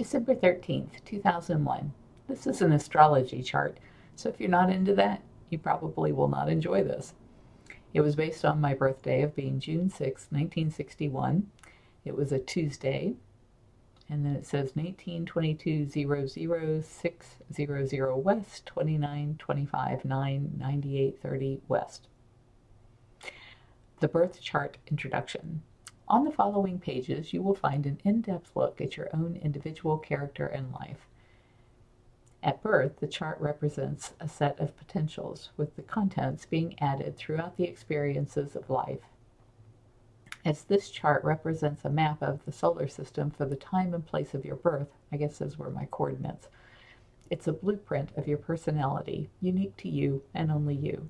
December 0.00 0.34
13th, 0.34 1.04
2001. 1.04 1.92
This 2.26 2.46
is 2.46 2.62
an 2.62 2.72
astrology 2.72 3.42
chart, 3.42 3.76
so 4.16 4.30
if 4.30 4.40
you're 4.40 4.48
not 4.48 4.70
into 4.70 4.94
that, 4.94 5.20
you 5.50 5.58
probably 5.58 6.10
will 6.10 6.26
not 6.26 6.48
enjoy 6.48 6.82
this. 6.82 7.12
It 7.92 8.00
was 8.00 8.16
based 8.16 8.46
on 8.46 8.62
my 8.62 8.72
birthday 8.72 9.20
of 9.20 9.36
being 9.36 9.60
June 9.60 9.90
6, 9.90 10.00
1961. 10.30 11.50
It 12.06 12.16
was 12.16 12.32
a 12.32 12.38
Tuesday, 12.38 13.16
and 14.08 14.24
then 14.24 14.36
it 14.36 14.46
says 14.46 14.74
1922 14.74 15.84
00600 16.80 18.16
West, 18.16 18.64
29 18.64 19.36
25 19.38 20.04
9 20.06 20.52
98 20.56 21.20
30 21.20 21.60
West. 21.68 22.08
The 23.98 24.08
birth 24.08 24.40
chart 24.40 24.78
introduction. 24.90 25.60
On 26.10 26.24
the 26.24 26.32
following 26.32 26.80
pages, 26.80 27.32
you 27.32 27.40
will 27.40 27.54
find 27.54 27.86
an 27.86 28.00
in 28.02 28.20
depth 28.20 28.56
look 28.56 28.80
at 28.80 28.96
your 28.96 29.08
own 29.14 29.36
individual 29.36 29.96
character 29.96 30.44
and 30.44 30.72
life. 30.72 31.06
At 32.42 32.60
birth, 32.64 32.98
the 32.98 33.06
chart 33.06 33.40
represents 33.40 34.14
a 34.18 34.26
set 34.26 34.58
of 34.58 34.76
potentials, 34.76 35.50
with 35.56 35.76
the 35.76 35.82
contents 35.82 36.46
being 36.46 36.76
added 36.80 37.16
throughout 37.16 37.56
the 37.56 37.62
experiences 37.62 38.56
of 38.56 38.68
life. 38.68 39.04
As 40.44 40.64
this 40.64 40.90
chart 40.90 41.22
represents 41.22 41.84
a 41.84 41.90
map 41.90 42.20
of 42.24 42.44
the 42.44 42.50
solar 42.50 42.88
system 42.88 43.30
for 43.30 43.44
the 43.44 43.54
time 43.54 43.94
and 43.94 44.04
place 44.04 44.34
of 44.34 44.44
your 44.44 44.56
birth, 44.56 44.88
I 45.12 45.16
guess 45.16 45.38
those 45.38 45.58
were 45.58 45.70
my 45.70 45.86
coordinates, 45.92 46.48
it's 47.30 47.46
a 47.46 47.52
blueprint 47.52 48.10
of 48.16 48.26
your 48.26 48.38
personality, 48.38 49.30
unique 49.40 49.76
to 49.76 49.88
you 49.88 50.24
and 50.34 50.50
only 50.50 50.74
you. 50.74 51.08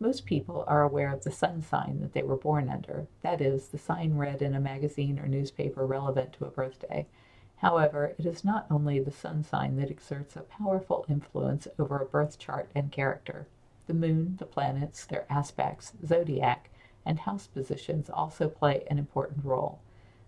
Most 0.00 0.26
people 0.26 0.64
are 0.68 0.82
aware 0.82 1.12
of 1.12 1.24
the 1.24 1.30
sun 1.32 1.60
sign 1.60 2.00
that 2.00 2.12
they 2.12 2.22
were 2.22 2.36
born 2.36 2.68
under, 2.68 3.08
that 3.22 3.40
is, 3.40 3.68
the 3.68 3.78
sign 3.78 4.14
read 4.14 4.42
in 4.42 4.54
a 4.54 4.60
magazine 4.60 5.18
or 5.18 5.26
newspaper 5.26 5.84
relevant 5.84 6.32
to 6.34 6.44
a 6.44 6.50
birthday. 6.50 7.08
However, 7.56 8.14
it 8.16 8.24
is 8.24 8.44
not 8.44 8.66
only 8.70 9.00
the 9.00 9.10
sun 9.10 9.42
sign 9.42 9.76
that 9.78 9.90
exerts 9.90 10.36
a 10.36 10.42
powerful 10.42 11.04
influence 11.08 11.66
over 11.80 11.98
a 11.98 12.06
birth 12.06 12.38
chart 12.38 12.70
and 12.76 12.92
character. 12.92 13.48
The 13.88 13.94
moon, 13.94 14.36
the 14.38 14.46
planets, 14.46 15.04
their 15.04 15.26
aspects, 15.28 15.92
zodiac, 16.06 16.70
and 17.04 17.18
house 17.18 17.48
positions 17.48 18.08
also 18.08 18.48
play 18.48 18.84
an 18.88 18.98
important 18.98 19.44
role. 19.44 19.80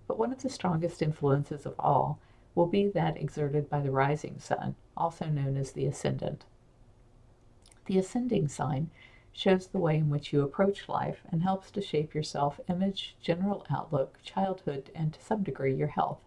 But 0.08 0.18
one 0.18 0.32
of 0.32 0.42
the 0.42 0.50
strongest 0.50 1.00
influences 1.00 1.64
of 1.64 1.74
all 1.78 2.18
will 2.56 2.66
be 2.66 2.88
that 2.88 3.16
exerted 3.16 3.70
by 3.70 3.80
the 3.80 3.92
rising 3.92 4.40
sun, 4.40 4.74
also 4.96 5.26
known 5.26 5.56
as 5.56 5.70
the 5.70 5.86
ascendant. 5.86 6.44
The 7.86 7.98
ascending 7.98 8.48
sign 8.48 8.90
shows 9.32 9.68
the 9.68 9.78
way 9.78 9.96
in 9.96 10.10
which 10.10 10.32
you 10.32 10.42
approach 10.42 10.88
life 10.88 11.22
and 11.30 11.42
helps 11.42 11.70
to 11.70 11.80
shape 11.80 12.14
your 12.14 12.22
self 12.22 12.58
image, 12.68 13.16
general 13.20 13.64
outlook, 13.70 14.18
childhood, 14.22 14.90
and 14.94 15.12
to 15.14 15.20
some 15.20 15.42
degree 15.42 15.74
your 15.74 15.88
health. 15.88 16.20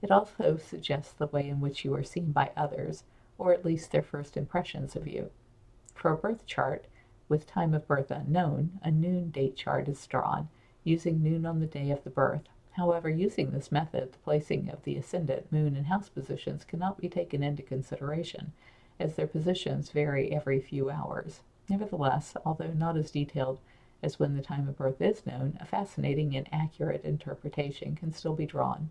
It 0.00 0.10
also 0.10 0.56
suggests 0.56 1.12
the 1.12 1.26
way 1.26 1.48
in 1.48 1.60
which 1.60 1.84
you 1.84 1.92
are 1.94 2.04
seen 2.04 2.30
by 2.30 2.52
others, 2.56 3.04
or 3.36 3.52
at 3.52 3.64
least 3.64 3.90
their 3.90 4.02
first 4.02 4.36
impressions 4.36 4.94
of 4.94 5.08
you. 5.08 5.30
For 5.94 6.12
a 6.12 6.16
birth 6.16 6.46
chart, 6.46 6.86
with 7.28 7.46
time 7.46 7.74
of 7.74 7.88
birth 7.88 8.12
unknown, 8.12 8.78
a 8.82 8.90
noon 8.92 9.30
date 9.30 9.56
chart 9.56 9.88
is 9.88 10.06
drawn, 10.06 10.48
using 10.84 11.22
noon 11.22 11.44
on 11.44 11.58
the 11.58 11.66
day 11.66 11.90
of 11.90 12.04
the 12.04 12.10
birth. 12.10 12.48
However, 12.70 13.08
using 13.08 13.50
this 13.50 13.72
method, 13.72 14.12
the 14.12 14.18
placing 14.18 14.68
of 14.68 14.84
the 14.84 14.96
ascendant, 14.96 15.50
moon, 15.50 15.74
and 15.74 15.86
house 15.86 16.08
positions 16.08 16.64
cannot 16.64 16.98
be 16.98 17.08
taken 17.08 17.42
into 17.42 17.62
consideration, 17.62 18.52
as 19.00 19.16
their 19.16 19.26
positions 19.26 19.90
vary 19.90 20.30
every 20.30 20.60
few 20.60 20.90
hours. 20.90 21.40
Nevertheless, 21.68 22.36
although 22.44 22.72
not 22.72 22.96
as 22.96 23.10
detailed 23.10 23.60
as 24.02 24.18
when 24.18 24.36
the 24.36 24.42
time 24.42 24.68
of 24.68 24.76
birth 24.76 25.00
is 25.00 25.26
known, 25.26 25.58
a 25.60 25.64
fascinating 25.64 26.36
and 26.36 26.48
accurate 26.52 27.04
interpretation 27.04 27.96
can 27.96 28.12
still 28.12 28.34
be 28.34 28.46
drawn. 28.46 28.90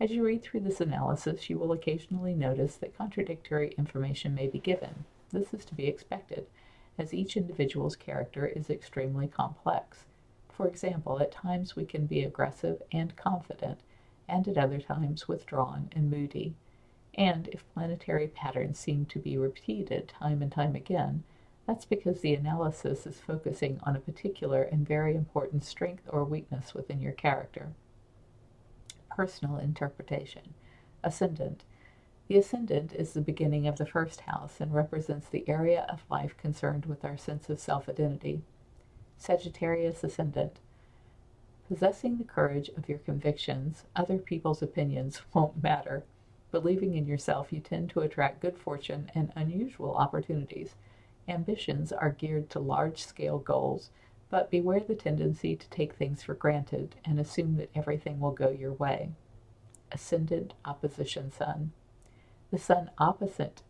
As 0.00 0.10
you 0.10 0.24
read 0.24 0.42
through 0.42 0.60
this 0.60 0.80
analysis, 0.80 1.50
you 1.50 1.58
will 1.58 1.72
occasionally 1.72 2.34
notice 2.34 2.76
that 2.76 2.96
contradictory 2.96 3.74
information 3.76 4.34
may 4.34 4.46
be 4.46 4.58
given. 4.58 5.04
This 5.30 5.52
is 5.52 5.64
to 5.66 5.74
be 5.74 5.88
expected, 5.88 6.46
as 6.96 7.12
each 7.12 7.36
individual's 7.36 7.96
character 7.96 8.46
is 8.46 8.70
extremely 8.70 9.28
complex. 9.28 10.06
For 10.48 10.66
example, 10.66 11.20
at 11.20 11.32
times 11.32 11.76
we 11.76 11.84
can 11.84 12.06
be 12.06 12.22
aggressive 12.22 12.82
and 12.92 13.14
confident, 13.16 13.80
and 14.26 14.48
at 14.48 14.56
other 14.56 14.80
times 14.80 15.28
withdrawn 15.28 15.90
and 15.92 16.10
moody. 16.10 16.54
And 17.14 17.48
if 17.48 17.70
planetary 17.74 18.28
patterns 18.28 18.78
seem 18.78 19.04
to 19.06 19.18
be 19.18 19.36
repeated 19.36 20.08
time 20.08 20.40
and 20.40 20.50
time 20.50 20.74
again, 20.74 21.24
that's 21.70 21.84
because 21.84 22.20
the 22.20 22.34
analysis 22.34 23.06
is 23.06 23.20
focusing 23.20 23.78
on 23.84 23.94
a 23.94 24.00
particular 24.00 24.60
and 24.60 24.88
very 24.88 25.14
important 25.14 25.62
strength 25.62 26.02
or 26.08 26.24
weakness 26.24 26.74
within 26.74 27.00
your 27.00 27.12
character 27.12 27.70
personal 29.08 29.56
interpretation. 29.56 30.54
Ascendant. 31.04 31.62
The 32.26 32.38
ascendant 32.38 32.92
is 32.92 33.12
the 33.12 33.20
beginning 33.20 33.68
of 33.68 33.78
the 33.78 33.86
first 33.86 34.22
house 34.22 34.60
and 34.60 34.74
represents 34.74 35.28
the 35.28 35.48
area 35.48 35.86
of 35.88 36.02
life 36.10 36.36
concerned 36.36 36.86
with 36.86 37.04
our 37.04 37.16
sense 37.16 37.48
of 37.48 37.60
self 37.60 37.88
identity. 37.88 38.42
Sagittarius 39.16 40.02
Ascendant. 40.02 40.58
Possessing 41.68 42.18
the 42.18 42.24
courage 42.24 42.68
of 42.70 42.88
your 42.88 42.98
convictions, 42.98 43.84
other 43.94 44.18
people's 44.18 44.60
opinions 44.60 45.22
won't 45.34 45.62
matter. 45.62 46.02
Believing 46.50 46.96
in 46.96 47.06
yourself, 47.06 47.52
you 47.52 47.60
tend 47.60 47.90
to 47.90 48.00
attract 48.00 48.40
good 48.40 48.58
fortune 48.58 49.08
and 49.14 49.32
unusual 49.36 49.94
opportunities. 49.94 50.74
Ambitions 51.30 51.92
are 51.92 52.10
geared 52.10 52.50
to 52.50 52.58
large 52.58 53.02
scale 53.02 53.38
goals 53.38 53.90
but 54.30 54.50
beware 54.50 54.80
the 54.80 54.94
tendency 54.94 55.56
to 55.56 55.68
take 55.68 55.94
things 55.94 56.22
for 56.22 56.34
granted 56.34 56.94
and 57.04 57.18
assume 57.18 57.56
that 57.56 57.70
everything 57.74 58.20
will 58.20 58.30
go 58.30 58.48
your 58.48 58.72
way. 58.72 59.10
Ascendant 59.92 60.54
opposition 60.64 61.32
sun. 61.32 61.72
The 62.52 62.58
sun 62.58 62.90
opposite, 62.98 63.62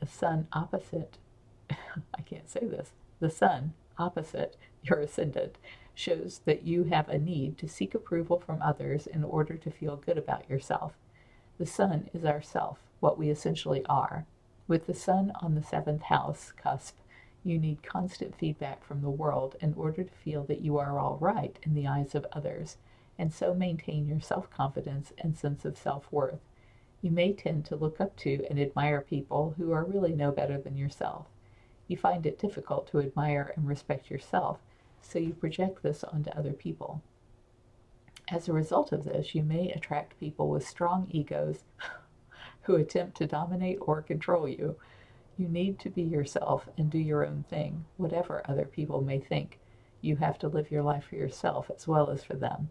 the 0.00 0.06
sun 0.06 0.48
opposite, 0.52 1.16
I 1.70 2.22
can't 2.24 2.50
say 2.50 2.66
this, 2.66 2.90
the 3.20 3.30
sun 3.30 3.74
opposite 3.96 4.56
your 4.82 5.00
ascendant 5.00 5.58
shows 5.94 6.40
that 6.44 6.64
you 6.64 6.84
have 6.84 7.08
a 7.08 7.18
need 7.18 7.58
to 7.58 7.68
seek 7.68 7.94
approval 7.94 8.40
from 8.40 8.60
others 8.62 9.06
in 9.06 9.24
order 9.24 9.56
to 9.56 9.70
feel 9.70 9.96
good 9.96 10.18
about 10.18 10.48
yourself. 10.48 10.94
The 11.58 11.66
sun 11.66 12.08
is 12.12 12.24
ourself, 12.24 12.78
what 13.00 13.18
we 13.18 13.30
essentially 13.30 13.84
are. 13.86 14.26
With 14.68 14.84
the 14.84 14.92
sun 14.92 15.32
on 15.40 15.54
the 15.54 15.62
seventh 15.62 16.02
house 16.02 16.52
cusp, 16.52 16.98
you 17.42 17.58
need 17.58 17.82
constant 17.82 18.36
feedback 18.36 18.84
from 18.84 19.00
the 19.00 19.08
world 19.08 19.56
in 19.62 19.72
order 19.72 20.04
to 20.04 20.12
feel 20.12 20.44
that 20.44 20.60
you 20.60 20.76
are 20.76 20.98
all 20.98 21.16
right 21.16 21.58
in 21.62 21.72
the 21.72 21.86
eyes 21.86 22.14
of 22.14 22.26
others, 22.32 22.76
and 23.16 23.32
so 23.32 23.54
maintain 23.54 24.06
your 24.06 24.20
self 24.20 24.50
confidence 24.50 25.14
and 25.16 25.38
sense 25.38 25.64
of 25.64 25.78
self 25.78 26.12
worth. 26.12 26.40
You 27.00 27.10
may 27.10 27.32
tend 27.32 27.64
to 27.64 27.76
look 27.76 27.98
up 27.98 28.14
to 28.16 28.44
and 28.50 28.60
admire 28.60 29.00
people 29.00 29.54
who 29.56 29.72
are 29.72 29.84
really 29.84 30.14
no 30.14 30.30
better 30.32 30.58
than 30.58 30.76
yourself. 30.76 31.28
You 31.86 31.96
find 31.96 32.26
it 32.26 32.38
difficult 32.38 32.88
to 32.88 33.00
admire 33.00 33.54
and 33.56 33.66
respect 33.66 34.10
yourself, 34.10 34.60
so 35.00 35.18
you 35.18 35.32
project 35.32 35.82
this 35.82 36.04
onto 36.04 36.28
other 36.32 36.52
people. 36.52 37.00
As 38.30 38.46
a 38.46 38.52
result 38.52 38.92
of 38.92 39.04
this, 39.04 39.34
you 39.34 39.42
may 39.42 39.70
attract 39.70 40.20
people 40.20 40.50
with 40.50 40.68
strong 40.68 41.06
egos 41.08 41.64
who 42.68 42.76
attempt 42.76 43.16
to 43.16 43.26
dominate 43.26 43.78
or 43.80 44.02
control 44.02 44.48
you 44.48 44.76
you 45.38 45.48
need 45.48 45.78
to 45.78 45.88
be 45.88 46.02
yourself 46.02 46.68
and 46.76 46.90
do 46.90 46.98
your 46.98 47.24
own 47.24 47.44
thing, 47.48 47.84
whatever 47.96 48.42
other 48.46 48.64
people 48.64 49.00
may 49.00 49.20
think. 49.20 49.60
You 50.00 50.16
have 50.16 50.38
to 50.40 50.48
live 50.48 50.70
your 50.70 50.82
life 50.82 51.04
for 51.04 51.14
yourself 51.14 51.70
as 51.74 51.86
well 51.86 52.10
as 52.10 52.24
for 52.24 52.34
them. 52.34 52.70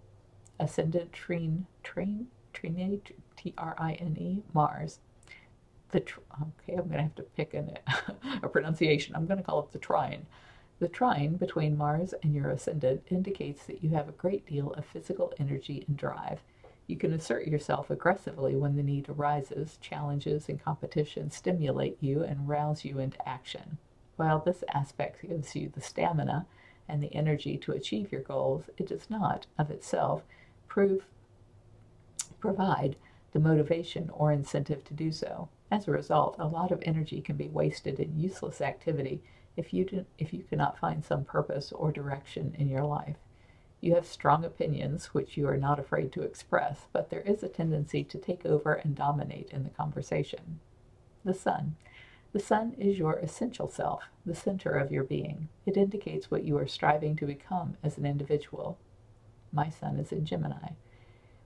Ascendant 0.59 1.13
Trine, 1.13 1.66
Trine, 1.81 2.28
Trine, 2.53 3.02
T 3.38 3.53
R 3.57 3.75
I 3.78 3.94
N 3.94 4.18
E, 4.19 4.44
Mars. 4.53 5.00
The 5.91 6.02
tr- 6.02 6.19
okay, 6.41 6.74
I'm 6.74 6.90
going 6.90 6.97
to 6.97 7.03
have 7.03 7.16
to 7.16 7.24
pick 7.24 7.53
an, 7.53 7.78
a 8.44 8.50
pronunciation. 8.50 9.16
I'm 9.16 9.28
going 9.28 9.38
to 9.38 9.44
call 9.44 9.63
it 9.63 9.72
the 9.72 9.80
trine. 9.80 10.25
The 10.80 10.90
trine 10.90 11.38
between 11.38 11.78
Mars 11.78 12.13
and 12.22 12.36
your 12.36 12.50
ascendant 12.50 13.03
indicates 13.09 13.66
that 13.66 13.81
you 13.81 13.91
have 13.91 14.09
a 14.09 14.13
great 14.13 14.46
deal 14.46 14.74
of 14.74 14.86
physical 14.86 15.34
energy 15.40 15.86
and 15.88 15.96
drive. 15.96 16.41
You 16.88 16.96
can 16.96 17.12
assert 17.12 17.48
yourself 17.48 17.90
aggressively 17.90 18.56
when 18.56 18.78
the 18.78 18.84
need 18.84 19.09
arises. 19.09 19.78
Challenges 19.81 20.48
and 20.48 20.63
competition 20.63 21.30
stimulate 21.30 21.98
you 22.01 22.24
and 22.24 22.48
rouse 22.48 22.86
you 22.86 22.98
into 22.98 23.28
action. 23.28 23.78
While 24.16 24.39
this 24.39 24.63
aspect 24.74 25.28
gives 25.28 25.56
you 25.56 25.69
the 25.69 25.81
stamina 25.81 26.48
and 26.88 27.04
the 27.04 27.13
energy 27.13 27.57
to 27.57 27.74
achieve 27.74 28.12
your 28.12 28.22
goals, 28.22 28.69
it 28.78 28.88
does 28.88 29.10
not, 29.10 29.48
of 29.60 29.69
itself, 29.69 30.24
prove, 30.68 31.06
provide 32.39 32.95
the 33.33 33.40
motivation 33.40 34.10
or 34.13 34.31
incentive 34.31 34.86
to 34.86 34.94
do 34.94 35.12
so. 35.12 35.50
As 35.69 35.88
a 35.88 35.92
result, 35.92 36.38
a 36.40 36.48
lot 36.48 36.72
of 36.72 36.81
energy 36.83 37.19
can 37.19 37.36
be 37.36 37.50
wasted 37.50 38.00
in 38.00 38.18
useless 38.18 38.62
activity 38.62 39.22
if 39.57 39.74
you, 39.74 39.83
do, 39.83 40.06
if 40.18 40.33
you 40.33 40.44
cannot 40.44 40.80
find 40.80 41.04
some 41.04 41.25
purpose 41.25 41.74
or 41.74 41.92
direction 41.92 42.56
in 42.57 42.69
your 42.69 42.86
life. 42.86 43.18
You 43.79 43.94
have 43.94 44.07
strong 44.07 44.44
opinions, 44.44 45.13
which 45.13 45.38
you 45.38 45.47
are 45.47 45.57
not 45.57 45.79
afraid 45.79 46.12
to 46.13 46.24
express, 46.24 46.88
but 46.91 47.09
there 47.09 47.21
is 47.21 47.44
a 47.44 47.47
tendency 47.47 48.03
to 48.06 48.18
take 48.18 48.45
over 48.45 48.74
and 48.74 48.95
dominate 48.95 49.51
in 49.51 49.63
the 49.63 49.69
conversation. 49.69 50.59
The 51.24 51.35
sun. 51.35 51.75
The 52.33 52.39
sun 52.39 52.74
is 52.77 52.97
your 52.97 53.18
essential 53.19 53.68
self, 53.68 54.03
the 54.25 54.35
center 54.35 54.71
of 54.71 54.91
your 54.91 55.03
being. 55.03 55.50
It 55.65 55.77
indicates 55.77 56.29
what 56.29 56.44
you 56.44 56.57
are 56.57 56.68
striving 56.68 57.15
to 57.18 57.25
become 57.25 57.77
as 57.83 57.97
an 57.97 58.06
individual. 58.06 58.77
My 59.51 59.69
sun 59.69 59.97
is 59.97 60.12
in 60.12 60.25
Gemini. 60.25 60.71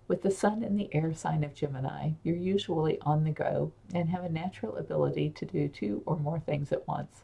With 0.07 0.23
the 0.23 0.31
sun 0.31 0.63
in 0.63 0.75
the 0.75 0.93
air 0.93 1.13
sign 1.13 1.43
of 1.43 1.53
Gemini, 1.53 2.11
you're 2.23 2.35
usually 2.35 2.99
on 3.01 3.23
the 3.23 3.31
go 3.31 3.71
and 3.93 4.09
have 4.09 4.23
a 4.23 4.29
natural 4.29 4.75
ability 4.77 5.29
to 5.31 5.45
do 5.45 5.67
two 5.67 6.01
or 6.05 6.17
more 6.17 6.39
things 6.39 6.71
at 6.71 6.87
once. 6.87 7.23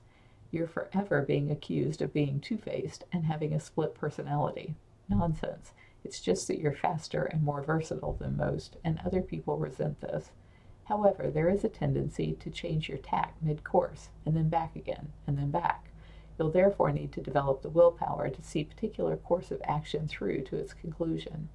You're 0.51 0.67
forever 0.67 1.21
being 1.21 1.49
accused 1.49 2.01
of 2.01 2.13
being 2.13 2.39
two 2.39 2.57
faced 2.57 3.03
and 3.11 3.25
having 3.25 3.53
a 3.53 3.59
split 3.59 3.95
personality. 3.95 4.75
Nonsense. 5.09 5.73
It's 6.03 6.19
just 6.19 6.47
that 6.47 6.59
you're 6.59 6.73
faster 6.73 7.23
and 7.23 7.43
more 7.43 7.61
versatile 7.61 8.13
than 8.13 8.37
most, 8.37 8.77
and 8.83 8.99
other 8.99 9.21
people 9.21 9.57
resent 9.57 10.01
this. 10.01 10.31
However, 10.85 11.29
there 11.29 11.49
is 11.49 11.63
a 11.63 11.69
tendency 11.69 12.33
to 12.39 12.49
change 12.49 12.87
your 12.87 12.97
tack 12.97 13.35
mid 13.41 13.63
course, 13.63 14.09
and 14.25 14.35
then 14.35 14.49
back 14.49 14.75
again, 14.75 15.11
and 15.25 15.37
then 15.37 15.51
back. 15.51 15.89
You'll 16.37 16.51
therefore 16.51 16.91
need 16.91 17.11
to 17.13 17.21
develop 17.21 17.61
the 17.61 17.69
willpower 17.69 18.29
to 18.29 18.41
see 18.41 18.63
particular 18.63 19.17
course 19.17 19.51
of 19.51 19.61
action 19.65 20.07
through 20.07 20.43
to 20.43 20.55
its 20.55 20.73
conclusion. 20.73 21.49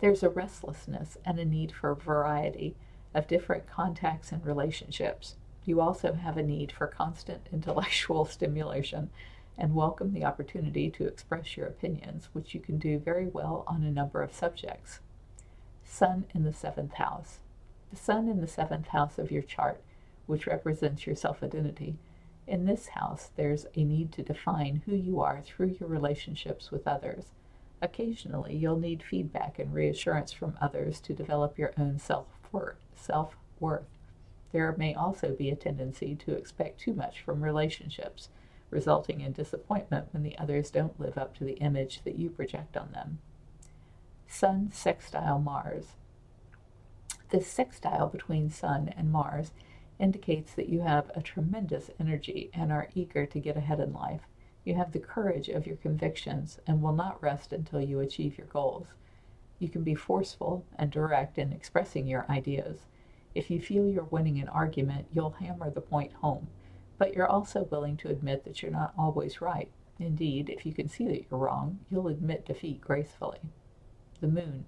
There's 0.00 0.22
a 0.22 0.28
restlessness 0.28 1.16
and 1.24 1.38
a 1.38 1.44
need 1.44 1.72
for 1.72 1.94
variety 1.94 2.76
of 3.14 3.28
different 3.28 3.66
contacts 3.66 4.32
and 4.32 4.44
relationships. 4.44 5.36
You 5.64 5.80
also 5.80 6.14
have 6.14 6.36
a 6.36 6.42
need 6.42 6.72
for 6.72 6.86
constant 6.86 7.48
intellectual 7.52 8.24
stimulation 8.26 9.10
and 9.58 9.74
welcome 9.74 10.12
the 10.12 10.24
opportunity 10.24 10.90
to 10.90 11.06
express 11.06 11.56
your 11.56 11.66
opinions, 11.66 12.28
which 12.32 12.54
you 12.54 12.60
can 12.60 12.78
do 12.78 12.98
very 12.98 13.26
well 13.26 13.64
on 13.66 13.82
a 13.82 13.90
number 13.90 14.22
of 14.22 14.32
subjects. 14.32 15.00
Sun 15.84 16.26
in 16.34 16.44
the 16.44 16.52
seventh 16.52 16.94
house. 16.94 17.38
The 17.90 17.96
sun 17.96 18.28
in 18.28 18.40
the 18.40 18.48
seventh 18.48 18.88
house 18.88 19.18
of 19.18 19.30
your 19.30 19.42
chart, 19.42 19.80
which 20.26 20.46
represents 20.46 21.06
your 21.06 21.16
self 21.16 21.42
identity. 21.42 21.96
In 22.46 22.64
this 22.64 22.88
house, 22.88 23.30
there's 23.36 23.66
a 23.74 23.82
need 23.82 24.12
to 24.12 24.22
define 24.22 24.82
who 24.86 24.94
you 24.94 25.20
are 25.20 25.40
through 25.40 25.76
your 25.80 25.88
relationships 25.88 26.70
with 26.70 26.86
others. 26.86 27.32
Occasionally, 27.80 28.54
you'll 28.56 28.78
need 28.78 29.02
feedback 29.02 29.58
and 29.58 29.72
reassurance 29.72 30.32
from 30.32 30.56
others 30.60 31.00
to 31.00 31.14
develop 31.14 31.58
your 31.58 31.72
own 31.78 31.98
self 31.98 32.26
worth. 33.60 33.86
There 34.52 34.74
may 34.78 34.94
also 34.94 35.34
be 35.34 35.50
a 35.50 35.56
tendency 35.56 36.14
to 36.16 36.34
expect 36.34 36.80
too 36.80 36.94
much 36.94 37.20
from 37.20 37.42
relationships 37.42 38.28
resulting 38.70 39.20
in 39.20 39.32
disappointment 39.32 40.08
when 40.12 40.22
the 40.22 40.36
others 40.38 40.70
don't 40.70 40.98
live 41.00 41.16
up 41.16 41.36
to 41.36 41.44
the 41.44 41.54
image 41.54 42.02
that 42.04 42.18
you 42.18 42.30
project 42.30 42.76
on 42.76 42.92
them. 42.92 43.18
Sun 44.26 44.70
sextile 44.72 45.38
Mars. 45.38 45.94
This 47.30 47.46
sextile 47.46 48.08
between 48.08 48.50
Sun 48.50 48.92
and 48.96 49.10
Mars 49.10 49.52
indicates 49.98 50.52
that 50.54 50.68
you 50.68 50.80
have 50.80 51.10
a 51.14 51.22
tremendous 51.22 51.90
energy 51.98 52.50
and 52.52 52.70
are 52.70 52.88
eager 52.94 53.24
to 53.26 53.40
get 53.40 53.56
ahead 53.56 53.80
in 53.80 53.92
life. 53.92 54.22
You 54.64 54.74
have 54.74 54.92
the 54.92 54.98
courage 54.98 55.48
of 55.48 55.66
your 55.66 55.76
convictions 55.76 56.58
and 56.66 56.82
will 56.82 56.92
not 56.92 57.22
rest 57.22 57.52
until 57.52 57.80
you 57.80 58.00
achieve 58.00 58.36
your 58.36 58.48
goals. 58.48 58.88
You 59.58 59.68
can 59.68 59.84
be 59.84 59.94
forceful 59.94 60.64
and 60.78 60.90
direct 60.90 61.38
in 61.38 61.52
expressing 61.52 62.06
your 62.06 62.26
ideas. 62.28 62.86
If 63.34 63.50
you 63.50 63.60
feel 63.60 63.88
you're 63.88 64.04
winning 64.04 64.40
an 64.40 64.48
argument, 64.48 65.06
you'll 65.12 65.30
hammer 65.30 65.70
the 65.70 65.80
point 65.80 66.12
home 66.14 66.48
but 66.98 67.14
you're 67.14 67.28
also 67.28 67.64
willing 67.64 67.96
to 67.98 68.08
admit 68.08 68.44
that 68.44 68.62
you're 68.62 68.70
not 68.72 68.94
always 68.98 69.40
right. 69.40 69.70
Indeed, 69.98 70.50
if 70.50 70.66
you 70.66 70.74
can 70.74 70.88
see 70.88 71.06
that 71.08 71.26
you're 71.30 71.40
wrong, 71.40 71.80
you'll 71.90 72.08
admit 72.08 72.46
defeat 72.46 72.80
gracefully. 72.80 73.40
The 74.20 74.28
moon. 74.28 74.66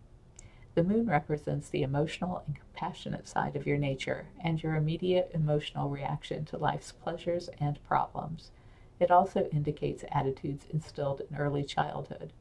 The 0.75 0.85
moon 0.85 1.07
represents 1.07 1.69
the 1.69 1.83
emotional 1.83 2.43
and 2.47 2.55
compassionate 2.55 3.27
side 3.27 3.57
of 3.57 3.67
your 3.67 3.79
nature 3.79 4.29
and 4.43 4.63
your 4.63 4.77
immediate 4.77 5.31
emotional 5.35 5.89
reaction 5.89 6.45
to 6.47 6.57
life's 6.57 6.93
pleasures 6.93 7.51
and 7.59 7.83
problems. 7.85 8.53
It 9.01 9.11
also 9.11 9.49
indicates 9.53 10.05
attitudes 10.11 10.67
instilled 10.73 11.21
in 11.21 11.37
early 11.37 11.65
childhood. 11.65 12.33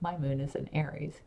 My 0.00 0.16
moon 0.16 0.40
is 0.40 0.54
in 0.54 0.68
Aries. 0.72 1.22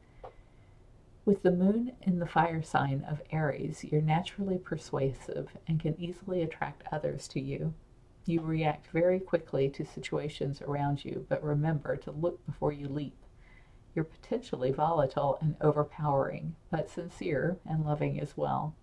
With 1.29 1.43
the 1.43 1.51
moon 1.51 1.91
in 2.01 2.17
the 2.17 2.25
fire 2.25 2.63
sign 2.63 3.05
of 3.07 3.21
Aries, 3.29 3.83
you're 3.83 4.01
naturally 4.01 4.57
persuasive 4.57 5.55
and 5.67 5.79
can 5.79 5.93
easily 6.01 6.41
attract 6.41 6.81
others 6.91 7.27
to 7.27 7.39
you. 7.39 7.75
You 8.25 8.41
react 8.41 8.87
very 8.87 9.19
quickly 9.19 9.69
to 9.69 9.85
situations 9.85 10.59
around 10.59 11.05
you, 11.05 11.27
but 11.29 11.43
remember 11.43 11.95
to 11.97 12.11
look 12.11 12.43
before 12.47 12.71
you 12.71 12.87
leap. 12.87 13.15
You're 13.93 14.05
potentially 14.05 14.71
volatile 14.71 15.37
and 15.39 15.55
overpowering, 15.61 16.55
but 16.71 16.89
sincere 16.89 17.59
and 17.63 17.85
loving 17.85 18.19
as 18.19 18.35
well. 18.35 18.73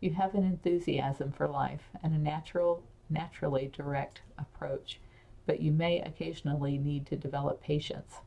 You 0.00 0.14
have 0.14 0.34
an 0.34 0.44
enthusiasm 0.44 1.30
for 1.30 1.46
life 1.46 1.90
and 2.02 2.14
a 2.14 2.18
natural, 2.18 2.82
naturally 3.10 3.70
direct 3.70 4.22
approach, 4.38 4.98
but 5.44 5.60
you 5.60 5.72
may 5.72 6.00
occasionally 6.00 6.78
need 6.78 7.04
to 7.08 7.16
develop 7.16 7.60
patience. 7.60 8.22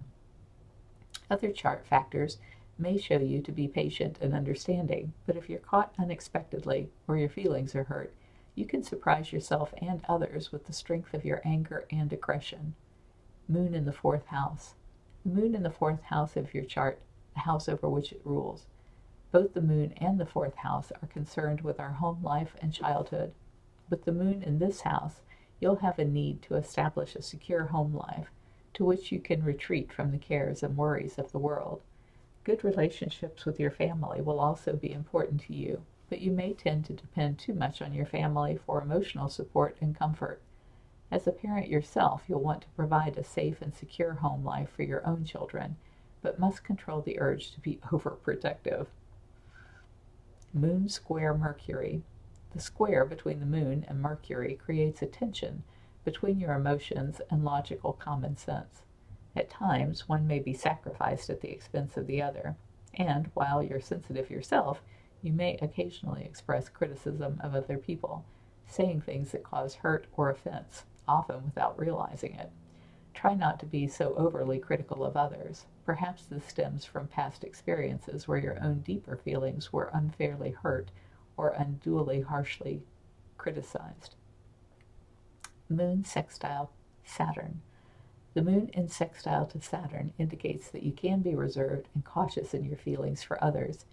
Other 1.31 1.51
chart 1.51 1.88
factors 1.88 2.38
may 2.77 2.98
show 2.98 3.18
you 3.18 3.42
to 3.42 3.51
be 3.51 3.68
patient 3.68 4.18
and 4.22 4.33
understanding, 4.33 5.13
but 5.25 5.38
if 5.38 5.50
you're 5.50 5.60
caught 5.60 5.94
unexpectedly 5.98 6.89
or 7.07 7.18
your 7.18 7.30
feelings 7.30 7.75
are 7.75 7.86
hurt, 7.86 8.13
you 8.56 8.66
can 8.66 8.83
surprise 8.83 9.31
yourself 9.31 9.74
and 9.81 10.01
others 10.07 10.51
with 10.51 10.66
the 10.66 10.74
strength 10.74 11.13
of 11.13 11.25
your 11.25 11.42
anger 11.44 11.86
and 11.92 12.12
aggression. 12.12 12.75
Moon 13.48 13.74
in 13.74 13.86
the 13.86 13.94
fourth 13.94 14.27
house. 14.27 14.75
The 15.25 15.31
moon 15.31 15.56
in 15.56 15.63
the 15.63 15.69
fourth 15.69 16.01
house 16.04 16.36
of 16.36 16.54
your 16.54 16.66
chart, 16.66 17.00
the 17.33 17.42
house 17.42 17.68
over 17.68 17.89
which 17.89 18.12
it 18.12 18.22
rules. 18.24 18.66
Both 19.31 19.54
the 19.54 19.62
moon 19.62 19.94
and 19.98 20.19
the 20.19 20.25
fourth 20.25 20.56
house 20.56 20.92
are 21.01 21.07
concerned 21.07 21.62
with 21.62 21.80
our 21.80 21.94
home 21.94 22.24
life 22.24 22.56
and 22.62 22.74
childhood. 22.74 23.33
With 23.89 24.06
the 24.06 24.12
moon 24.12 24.42
in 24.42 24.60
this 24.60 24.81
house, 24.81 25.22
you'll 25.60 25.77
have 25.77 26.00
a 26.00 26.06
need 26.06 26.42
to 26.44 26.56
establish 26.56 27.16
a 27.16 27.22
secure 27.22 27.66
home 27.66 27.94
life 27.94 28.31
to 28.75 28.86
which 28.86 29.12
you 29.12 29.19
can 29.19 29.44
retreat 29.44 29.92
from 29.92 30.12
the 30.12 30.18
cares 30.18 30.63
and 30.63 30.77
worries 30.77 31.18
of 31.18 31.31
the 31.31 31.39
world. 31.39 31.81
Good 32.45 32.63
relationships 32.63 33.44
with 33.44 33.59
your 33.59 33.71
family 33.71 34.21
will 34.21 34.39
also 34.39 34.75
be 34.75 34.94
important 34.94 35.42
to 35.42 35.56
you, 35.56 35.81
but 36.09 36.21
you 36.21 36.30
may 36.30 36.53
tend 36.53 36.86
to 36.86 36.94
depend 36.94 37.39
too 37.39 37.56
much 37.56 37.81
on 37.81 37.92
your 37.92 38.06
family 38.06 38.56
for 38.56 38.80
emotional 38.80 39.30
support 39.30 39.75
and 39.81 39.97
comfort. 39.97 40.44
As 41.09 41.25
a 41.25 41.31
parent 41.31 41.69
yourself, 41.69 42.25
you'll 42.27 42.44
want 42.44 42.62
to 42.62 42.69
provide 42.75 43.18
a 43.18 43.24
safe 43.24 43.63
and 43.63 43.74
secure 43.74 44.13
home 44.13 44.45
life 44.45 44.69
for 44.69 44.83
your 44.83 45.03
own 45.07 45.25
children, 45.25 45.77
but 46.21 46.38
must 46.38 46.63
control 46.63 47.01
the 47.01 47.19
urge 47.19 47.51
to 47.51 47.59
be 47.59 47.77
overprotective. 47.86 48.86
Moon 50.53 50.88
square 50.88 51.33
Mercury. 51.33 52.03
The 52.53 52.59
square 52.59 53.06
between 53.06 53.39
the 53.39 53.48
moon 53.48 53.86
and 53.88 54.00
Mercury 54.00 54.53
creates 54.53 55.01
a 55.01 55.07
tension 55.07 55.63
between 56.03 56.39
your 56.39 56.53
emotions 56.53 57.21
and 57.31 57.44
logical 57.44 57.94
common 57.94 58.38
sense. 58.38 58.85
At 59.36 59.50
times, 59.50 60.08
one 60.08 60.28
may 60.28 60.40
be 60.40 60.54
sacrificed 60.54 61.30
at 61.30 61.42
the 61.42 61.52
expense 61.52 61.98
of 61.98 62.08
the 62.08 62.22
other, 62.22 62.56
and 62.94 63.30
while 63.34 63.62
you're 63.62 63.82
sensitive 63.82 64.30
yourself, 64.30 64.82
you 65.22 65.34
may 65.34 65.58
occasionally 65.58 66.24
express 66.24 66.70
criticism 66.70 67.39
of 67.44 67.54
other 67.54 67.77
people, 67.77 68.24
saying 68.65 69.01
things 69.01 69.32
that 69.32 69.44
cause 69.44 69.75
hurt 69.75 70.08
or 70.15 70.30
offense, 70.30 70.86
often 71.08 71.44
without 71.44 71.77
realizing 71.77 72.36
it. 72.36 72.51
Try 73.13 73.34
not 73.34 73.60
to 73.60 73.65
be 73.65 73.88
so 73.88 74.13
overly 74.15 74.60
critical 74.60 75.04
of 75.04 75.18
others. 75.18 75.65
Perhaps 75.86 76.25
this 76.25 76.46
stems 76.46 76.86
from 76.86 77.08
past 77.08 77.44
experiences 77.44 78.27
where 78.27 78.38
your 78.38 78.62
own 78.63 78.82
deeper 78.82 79.15
feelings 79.15 79.74
were 79.74 79.89
unfairly 79.94 80.51
hurt 80.51 80.92
or 81.38 81.50
unduly 81.50 82.22
harshly 82.22 82.84
criticized. 83.38 84.15
Moon 85.70 86.04
sextile 86.04 86.72
Saturn. 87.04 87.62
The 88.36 88.44
moon 88.44 88.70
in 88.74 88.89
sextile 88.89 89.46
to 89.46 89.62
Saturn 89.62 90.12
indicates 90.18 90.68
that 90.68 90.84
you 90.84 90.92
can 90.92 91.22
be 91.22 91.36
reserved 91.36 91.88
and 91.96 92.04
cautious 92.04 92.54
in 92.54 92.65
your 92.65 92.75
feelings 92.75 93.24
for 93.24 93.42
others. 93.42 93.86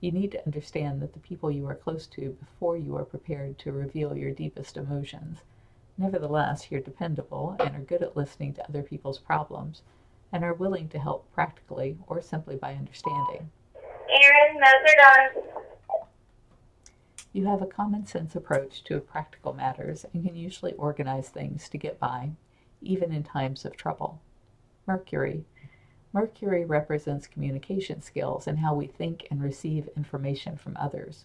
You 0.00 0.12
need 0.12 0.30
to 0.30 0.46
understand 0.46 1.02
that 1.02 1.12
the 1.12 1.18
people 1.18 1.50
you 1.50 1.66
are 1.66 1.74
close 1.74 2.06
to 2.06 2.36
before 2.38 2.76
you 2.76 2.96
are 2.96 3.04
prepared 3.04 3.58
to 3.58 3.72
reveal 3.72 4.16
your 4.16 4.30
deepest 4.30 4.76
emotions. 4.76 5.40
Nevertheless, 5.98 6.70
you're 6.70 6.80
dependable 6.80 7.56
and 7.58 7.74
are 7.74 7.80
good 7.80 8.00
at 8.00 8.16
listening 8.16 8.54
to 8.54 8.68
other 8.68 8.84
people's 8.84 9.18
problems 9.18 9.82
and 10.32 10.44
are 10.44 10.54
willing 10.54 10.88
to 10.90 11.00
help 11.00 11.28
practically 11.34 11.98
or 12.06 12.22
simply 12.22 12.54
by 12.54 12.74
understanding. 12.74 13.50
Aaron, 13.74 14.54
those 14.54 14.92
are 14.92 15.42
done. 15.42 16.06
You 17.32 17.46
have 17.46 17.60
a 17.60 17.66
common 17.66 18.06
sense 18.06 18.36
approach 18.36 18.84
to 18.84 19.00
practical 19.00 19.52
matters 19.52 20.06
and 20.14 20.24
can 20.24 20.36
usually 20.36 20.74
organize 20.74 21.28
things 21.28 21.68
to 21.70 21.76
get 21.76 21.98
by 21.98 22.30
even 22.80 23.12
in 23.12 23.22
times 23.22 23.64
of 23.64 23.76
trouble. 23.76 24.20
Mercury. 24.86 25.44
Mercury 26.12 26.64
represents 26.64 27.26
communication 27.26 28.02
skills 28.02 28.46
and 28.46 28.58
how 28.58 28.74
we 28.74 28.86
think 28.86 29.26
and 29.30 29.42
receive 29.42 29.88
information 29.96 30.56
from 30.56 30.76
others. 30.76 31.24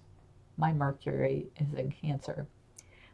My 0.58 0.72
Mercury 0.72 1.48
is 1.58 1.74
in 1.74 1.92
Cancer. 1.92 2.48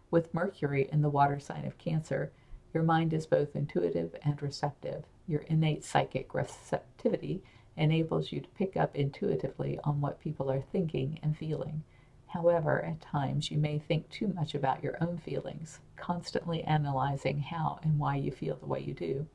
With 0.10 0.34
Mercury 0.34 0.90
in 0.92 1.02
the 1.02 1.10
water 1.10 1.40
sign 1.40 1.66
of 1.66 1.78
Cancer, 1.78 2.32
your 2.74 2.84
mind 2.84 3.14
is 3.14 3.26
both 3.26 3.56
intuitive 3.56 4.16
and 4.24 4.42
receptive. 4.42 5.06
Your 5.28 5.42
innate 5.42 5.86
psychic 5.86 6.34
receptivity 6.34 7.42
enables 7.78 8.32
you 8.32 8.42
to 8.42 8.50
pick 8.50 8.76
up 8.76 8.96
intuitively 8.96 9.80
on 9.84 10.02
what 10.02 10.20
people 10.20 10.52
are 10.52 10.62
thinking 10.62 11.20
and 11.24 11.38
feeling. 11.38 11.84
However, 12.32 12.82
at 12.86 13.02
times 13.02 13.52
you 13.52 13.58
may 13.58 13.78
think 13.78 14.10
too 14.10 14.30
much 14.30 14.56
about 14.56 14.82
your 14.82 14.98
own 15.04 15.18
feelings, 15.18 15.82
constantly 15.98 16.64
analyzing 16.64 17.40
how 17.40 17.80
and 17.84 18.00
why 18.00 18.16
you 18.16 18.32
feel 18.32 18.56
the 18.56 18.68
way 18.68 18.80
you 18.80 18.94
do. 18.94 19.28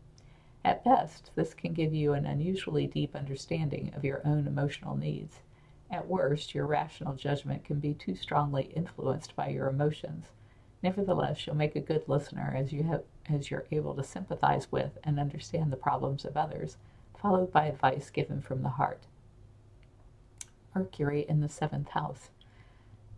At 0.65 0.83
best, 0.83 1.31
this 1.35 1.53
can 1.53 1.75
give 1.75 1.93
you 1.93 2.15
an 2.15 2.25
unusually 2.25 2.87
deep 2.87 3.15
understanding 3.15 3.93
of 3.95 4.03
your 4.03 4.23
own 4.25 4.47
emotional 4.47 4.97
needs. 4.97 5.43
At 5.91 6.09
worst, 6.09 6.55
your 6.55 6.67
rational 6.67 7.13
judgment 7.13 7.65
can 7.65 7.81
be 7.81 7.93
too 7.93 8.15
strongly 8.15 8.73
influenced 8.75 9.37
by 9.37 9.49
your 9.49 9.69
emotions. 9.69 10.29
Nevertheless, 10.83 11.47
you'll 11.47 11.55
make 11.55 11.77
a 11.77 11.81
good 11.81 12.09
listener 12.09 12.55
as 12.57 12.73
you 12.73 12.85
have 12.85 13.03
as 13.29 13.51
you're 13.51 13.67
able 13.71 13.95
to 13.97 14.05
sympathize 14.05 14.73
with 14.73 14.97
and 15.05 15.21
understand 15.21 15.71
the 15.71 15.77
problems 15.77 16.25
of 16.25 16.35
others, 16.35 16.79
followed 17.15 17.53
by 17.53 17.67
advice 17.67 18.09
given 18.09 18.41
from 18.41 18.63
the 18.63 18.71
heart. 18.71 19.03
Mercury 20.75 21.27
in 21.29 21.41
the 21.41 21.49
seventh 21.51 21.89
house. 21.89 22.31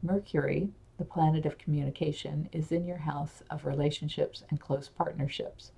Mercury, 0.00 0.70
the 0.96 1.04
planet 1.04 1.44
of 1.44 1.58
communication, 1.58 2.48
is 2.52 2.70
in 2.70 2.86
your 2.86 2.98
house 2.98 3.42
of 3.50 3.66
relationships 3.66 4.44
and 4.48 4.60
close 4.60 4.88
partnerships. 4.88 5.72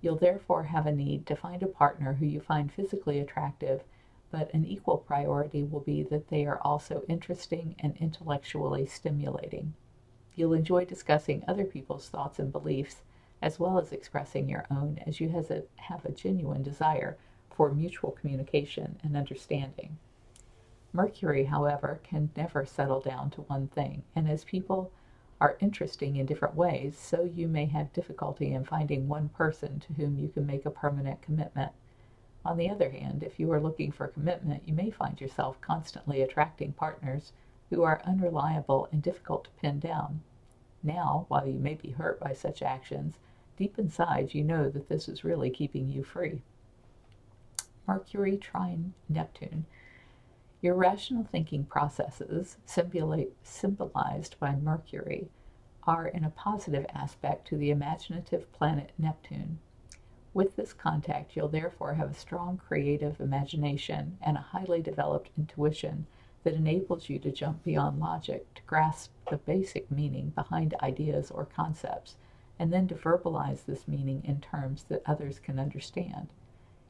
You'll 0.00 0.14
therefore 0.14 0.62
have 0.64 0.86
a 0.86 0.92
need 0.92 1.26
to 1.26 1.34
find 1.34 1.60
a 1.60 1.66
partner 1.66 2.12
who 2.12 2.26
you 2.26 2.38
find 2.38 2.70
physically 2.72 3.18
attractive, 3.18 3.82
but 4.30 4.52
an 4.54 4.64
equal 4.64 4.98
priority 4.98 5.64
will 5.64 5.80
be 5.80 6.04
that 6.04 6.28
they 6.28 6.46
are 6.46 6.60
also 6.60 7.02
interesting 7.08 7.74
and 7.80 7.96
intellectually 7.96 8.86
stimulating. 8.86 9.74
You'll 10.36 10.52
enjoy 10.52 10.84
discussing 10.84 11.42
other 11.48 11.64
people's 11.64 12.08
thoughts 12.08 12.38
and 12.38 12.52
beliefs, 12.52 13.02
as 13.42 13.58
well 13.58 13.80
as 13.80 13.92
expressing 13.92 14.48
your 14.48 14.66
own, 14.70 15.00
as 15.04 15.18
you 15.18 15.30
a, 15.30 15.64
have 15.82 16.04
a 16.04 16.12
genuine 16.12 16.62
desire 16.62 17.16
for 17.50 17.74
mutual 17.74 18.12
communication 18.12 19.00
and 19.02 19.16
understanding. 19.16 19.98
Mercury, 20.96 21.46
however, 21.46 21.98
can 22.04 22.30
never 22.36 22.64
settle 22.64 23.00
down 23.00 23.28
to 23.28 23.42
one 23.42 23.66
thing, 23.66 24.04
and 24.14 24.28
as 24.28 24.44
people 24.44 24.92
are 25.40 25.56
interesting 25.58 26.14
in 26.14 26.24
different 26.24 26.54
ways, 26.54 26.96
so 26.96 27.24
you 27.24 27.48
may 27.48 27.66
have 27.66 27.92
difficulty 27.92 28.52
in 28.52 28.64
finding 28.64 29.08
one 29.08 29.28
person 29.28 29.80
to 29.80 29.92
whom 29.94 30.16
you 30.16 30.28
can 30.28 30.46
make 30.46 30.64
a 30.64 30.70
permanent 30.70 31.20
commitment. 31.20 31.72
On 32.44 32.56
the 32.56 32.70
other 32.70 32.90
hand, 32.90 33.24
if 33.24 33.40
you 33.40 33.50
are 33.50 33.60
looking 33.60 33.90
for 33.90 34.06
commitment, 34.06 34.68
you 34.68 34.72
may 34.72 34.88
find 34.88 35.20
yourself 35.20 35.60
constantly 35.60 36.22
attracting 36.22 36.74
partners 36.74 37.32
who 37.70 37.82
are 37.82 38.00
unreliable 38.04 38.86
and 38.92 39.02
difficult 39.02 39.46
to 39.46 39.50
pin 39.60 39.80
down. 39.80 40.22
Now, 40.80 41.24
while 41.26 41.48
you 41.48 41.58
may 41.58 41.74
be 41.74 41.90
hurt 41.90 42.20
by 42.20 42.34
such 42.34 42.62
actions, 42.62 43.18
deep 43.56 43.80
inside 43.80 44.32
you 44.32 44.44
know 44.44 44.70
that 44.70 44.88
this 44.88 45.08
is 45.08 45.24
really 45.24 45.50
keeping 45.50 45.88
you 45.88 46.04
free. 46.04 46.40
Mercury 47.84 48.36
trine 48.36 48.94
Neptune 49.08 49.66
your 50.64 50.74
rational 50.74 51.24
thinking 51.30 51.62
processes, 51.62 52.56
symbolized 52.64 54.40
by 54.40 54.56
Mercury, 54.56 55.28
are 55.86 56.08
in 56.08 56.24
a 56.24 56.30
positive 56.30 56.86
aspect 56.94 57.46
to 57.46 57.58
the 57.58 57.70
imaginative 57.70 58.50
planet 58.50 58.90
Neptune. 58.96 59.58
With 60.32 60.56
this 60.56 60.72
contact, 60.72 61.36
you'll 61.36 61.48
therefore 61.48 61.92
have 61.92 62.10
a 62.10 62.14
strong 62.14 62.56
creative 62.56 63.20
imagination 63.20 64.16
and 64.22 64.38
a 64.38 64.40
highly 64.40 64.80
developed 64.80 65.28
intuition 65.36 66.06
that 66.44 66.54
enables 66.54 67.10
you 67.10 67.18
to 67.18 67.30
jump 67.30 67.62
beyond 67.62 68.00
logic 68.00 68.54
to 68.54 68.62
grasp 68.62 69.10
the 69.28 69.36
basic 69.36 69.90
meaning 69.90 70.30
behind 70.30 70.74
ideas 70.80 71.30
or 71.30 71.44
concepts, 71.44 72.16
and 72.58 72.72
then 72.72 72.88
to 72.88 72.94
verbalize 72.94 73.66
this 73.66 73.86
meaning 73.86 74.22
in 74.24 74.40
terms 74.40 74.84
that 74.84 75.02
others 75.04 75.38
can 75.38 75.58
understand. 75.58 76.28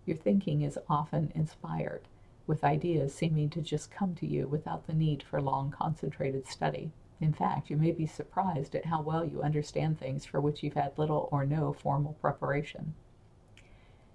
Your 0.06 0.16
thinking 0.16 0.62
is 0.62 0.78
often 0.88 1.32
inspired 1.34 2.02
with 2.46 2.64
ideas 2.64 3.14
seeming 3.14 3.48
to 3.50 3.60
just 3.60 3.90
come 3.90 4.14
to 4.14 4.26
you 4.26 4.46
without 4.46 4.86
the 4.86 4.92
need 4.92 5.22
for 5.22 5.40
long 5.40 5.70
concentrated 5.70 6.46
study. 6.46 6.90
In 7.20 7.32
fact, 7.32 7.70
you 7.70 7.76
may 7.76 7.92
be 7.92 8.06
surprised 8.06 8.74
at 8.74 8.86
how 8.86 9.00
well 9.00 9.24
you 9.24 9.42
understand 9.42 9.98
things 9.98 10.24
for 10.24 10.40
which 10.40 10.62
you've 10.62 10.74
had 10.74 10.98
little 10.98 11.28
or 11.32 11.46
no 11.46 11.72
formal 11.72 12.14
preparation. 12.20 12.94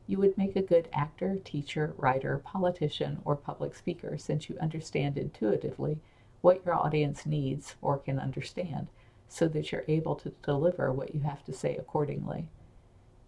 You 0.06 0.18
would 0.20 0.38
make 0.38 0.56
a 0.56 0.62
good 0.62 0.90
actor, 0.94 1.38
teacher, 1.44 1.94
writer, 1.98 2.38
politician, 2.38 3.20
or 3.26 3.36
public 3.36 3.76
speaker 3.76 4.18
since 4.18 4.50
you 4.50 4.58
understand 4.60 5.18
intuitively 5.18 6.00
what 6.42 6.66
your 6.66 6.76
audience 6.76 7.26
needs 7.26 7.76
or 7.82 7.98
can 7.98 8.20
understand, 8.20 8.88
so 9.28 9.48
that 9.48 9.72
you're 9.72 9.86
able 9.88 10.16
to 10.16 10.34
deliver 10.44 10.92
what 10.92 11.14
you 11.14 11.22
have 11.22 11.44
to 11.46 11.54
say 11.54 11.76
accordingly. 11.76 12.48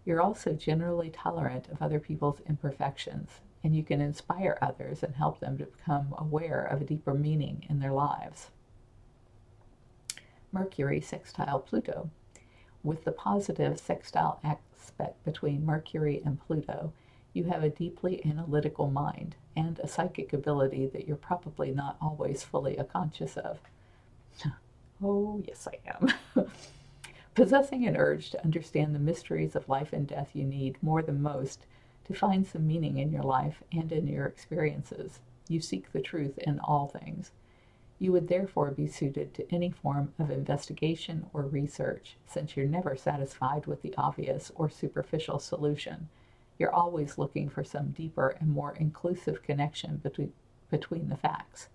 You're 0.04 0.20
also 0.20 0.52
generally 0.54 1.10
tolerant 1.10 1.68
of 1.68 1.80
other 1.80 2.00
people's 2.00 2.40
imperfections 2.48 3.40
and 3.64 3.76
you 3.76 3.82
can 3.82 4.00
inspire 4.00 4.58
others 4.60 5.02
and 5.02 5.14
help 5.14 5.40
them 5.40 5.58
to 5.58 5.66
become 5.66 6.14
aware 6.18 6.62
of 6.62 6.80
a 6.80 6.84
deeper 6.84 7.14
meaning 7.14 7.64
in 7.68 7.80
their 7.80 7.92
lives. 7.92 8.50
Mercury 10.50 11.00
sextile 11.00 11.60
Pluto. 11.60 12.10
With 12.82 13.04
the 13.04 13.12
positive 13.12 13.78
sextile 13.78 14.40
aspect 14.42 15.24
between 15.24 15.64
Mercury 15.64 16.20
and 16.24 16.40
Pluto, 16.40 16.92
you 17.32 17.44
have 17.44 17.62
a 17.62 17.70
deeply 17.70 18.24
analytical 18.26 18.90
mind 18.90 19.36
and 19.56 19.78
a 19.78 19.88
psychic 19.88 20.32
ability 20.32 20.86
that 20.86 21.06
you're 21.06 21.16
probably 21.16 21.70
not 21.70 21.96
always 22.00 22.42
fully 22.42 22.78
conscious 22.92 23.36
of. 23.36 23.60
oh, 25.02 25.42
yes, 25.46 25.66
I 25.66 25.78
am. 25.88 26.46
Possessing 27.34 27.86
an 27.86 27.96
urge 27.96 28.30
to 28.30 28.44
understand 28.44 28.94
the 28.94 28.98
mysteries 28.98 29.56
of 29.56 29.68
life 29.68 29.92
and 29.92 30.06
death 30.06 30.30
you 30.34 30.44
need 30.44 30.76
more 30.82 31.00
than 31.00 31.22
most 31.22 31.66
to 32.04 32.14
find 32.14 32.46
some 32.46 32.66
meaning 32.66 32.98
in 32.98 33.12
your 33.12 33.22
life 33.22 33.62
and 33.72 33.92
in 33.92 34.06
your 34.06 34.26
experiences. 34.26 35.20
You 35.48 35.60
seek 35.60 35.92
the 35.92 36.00
truth 36.00 36.38
in 36.38 36.58
all 36.60 36.88
things. 36.88 37.32
You 37.98 38.12
would 38.12 38.28
therefore 38.28 38.70
be 38.72 38.88
suited 38.88 39.32
to 39.34 39.54
any 39.54 39.70
form 39.70 40.12
of 40.18 40.30
investigation 40.30 41.26
or 41.32 41.42
research, 41.42 42.16
since 42.26 42.56
you're 42.56 42.66
never 42.66 42.96
satisfied 42.96 43.66
with 43.66 43.82
the 43.82 43.94
obvious 43.96 44.50
or 44.56 44.68
superficial 44.68 45.38
solution. 45.38 46.08
You're 46.58 46.74
always 46.74 47.18
looking 47.18 47.48
for 47.48 47.64
some 47.64 47.90
deeper 47.90 48.36
and 48.40 48.50
more 48.50 48.74
inclusive 48.74 49.42
connection 49.42 49.98
between, 49.98 50.32
between 50.70 51.08
the 51.08 51.16
facts. 51.16 51.68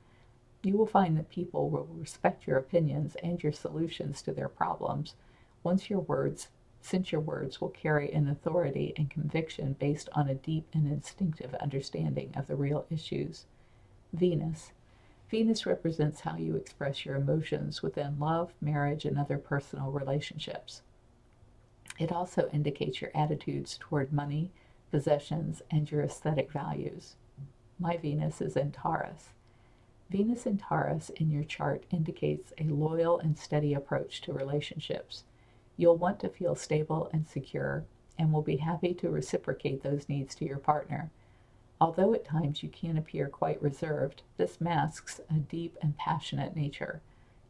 You 0.64 0.78
will 0.78 0.88
find 0.88 1.18
that 1.18 1.30
people 1.30 1.70
will 1.70 1.88
respect 1.92 2.48
your 2.48 2.58
opinions 2.58 3.16
and 3.24 3.42
your 3.42 3.54
solutions 3.54 4.22
to 4.24 4.34
their 4.34 4.50
problems 4.50 5.16
once 5.64 5.90
your 5.90 6.00
words 6.00 6.50
since 6.88 7.12
your 7.12 7.20
words 7.20 7.60
will 7.60 7.68
carry 7.68 8.10
an 8.14 8.30
authority 8.30 8.94
and 8.96 9.10
conviction 9.10 9.76
based 9.78 10.08
on 10.14 10.30
a 10.30 10.36
deep 10.36 10.70
and 10.74 10.88
instinctive 10.88 11.54
understanding 11.56 12.32
of 12.34 12.48
the 12.48 12.56
real 12.56 12.86
issues. 12.90 13.46
Venus. 14.14 14.72
Venus 15.30 15.66
represents 15.66 16.22
how 16.22 16.38
you 16.38 16.56
express 16.56 17.06
your 17.06 17.18
emotions 17.18 17.84
within 17.84 18.18
love, 18.18 18.54
marriage, 18.62 19.04
and 19.04 19.20
other 19.20 19.38
personal 19.38 19.92
relationships. 19.92 20.82
It 22.00 22.14
also 22.14 22.50
indicates 22.54 23.02
your 23.02 23.12
attitudes 23.14 23.78
toward 23.78 24.14
money, 24.14 24.52
possessions, 24.90 25.62
and 25.70 25.92
your 25.92 26.04
aesthetic 26.04 26.50
values. 26.54 27.16
My 27.78 27.98
Venus 27.98 28.40
is 28.40 28.56
in 28.56 28.72
Taurus. 28.72 29.32
Venus 30.10 30.46
in 30.46 30.58
Taurus 30.58 31.10
in 31.18 31.32
your 31.32 31.44
chart 31.44 31.84
indicates 31.92 32.54
a 32.58 32.64
loyal 32.64 33.20
and 33.20 33.38
steady 33.38 33.74
approach 33.74 34.22
to 34.22 34.32
relationships. 34.32 35.26
You'll 35.78 35.98
want 35.98 36.20
to 36.22 36.30
feel 36.30 36.56
stable 36.56 37.10
and 37.14 37.28
secure 37.28 37.86
and 38.18 38.34
will 38.34 38.42
be 38.42 38.58
happy 38.58 38.96
to 38.96 39.10
reciprocate 39.10 39.84
those 39.84 40.10
needs 40.10 40.34
to 40.36 40.46
your 40.46 40.58
partner. 40.58 41.12
Although 41.80 42.16
at 42.16 42.26
times 42.26 42.64
you 42.64 42.70
can 42.70 42.98
appear 42.98 43.30
quite 43.30 43.62
reserved, 43.62 44.24
this 44.38 44.60
masks 44.60 45.22
a 45.30 45.36
deep 45.36 45.78
and 45.80 45.96
passionate 45.96 46.56
nature. 46.56 47.02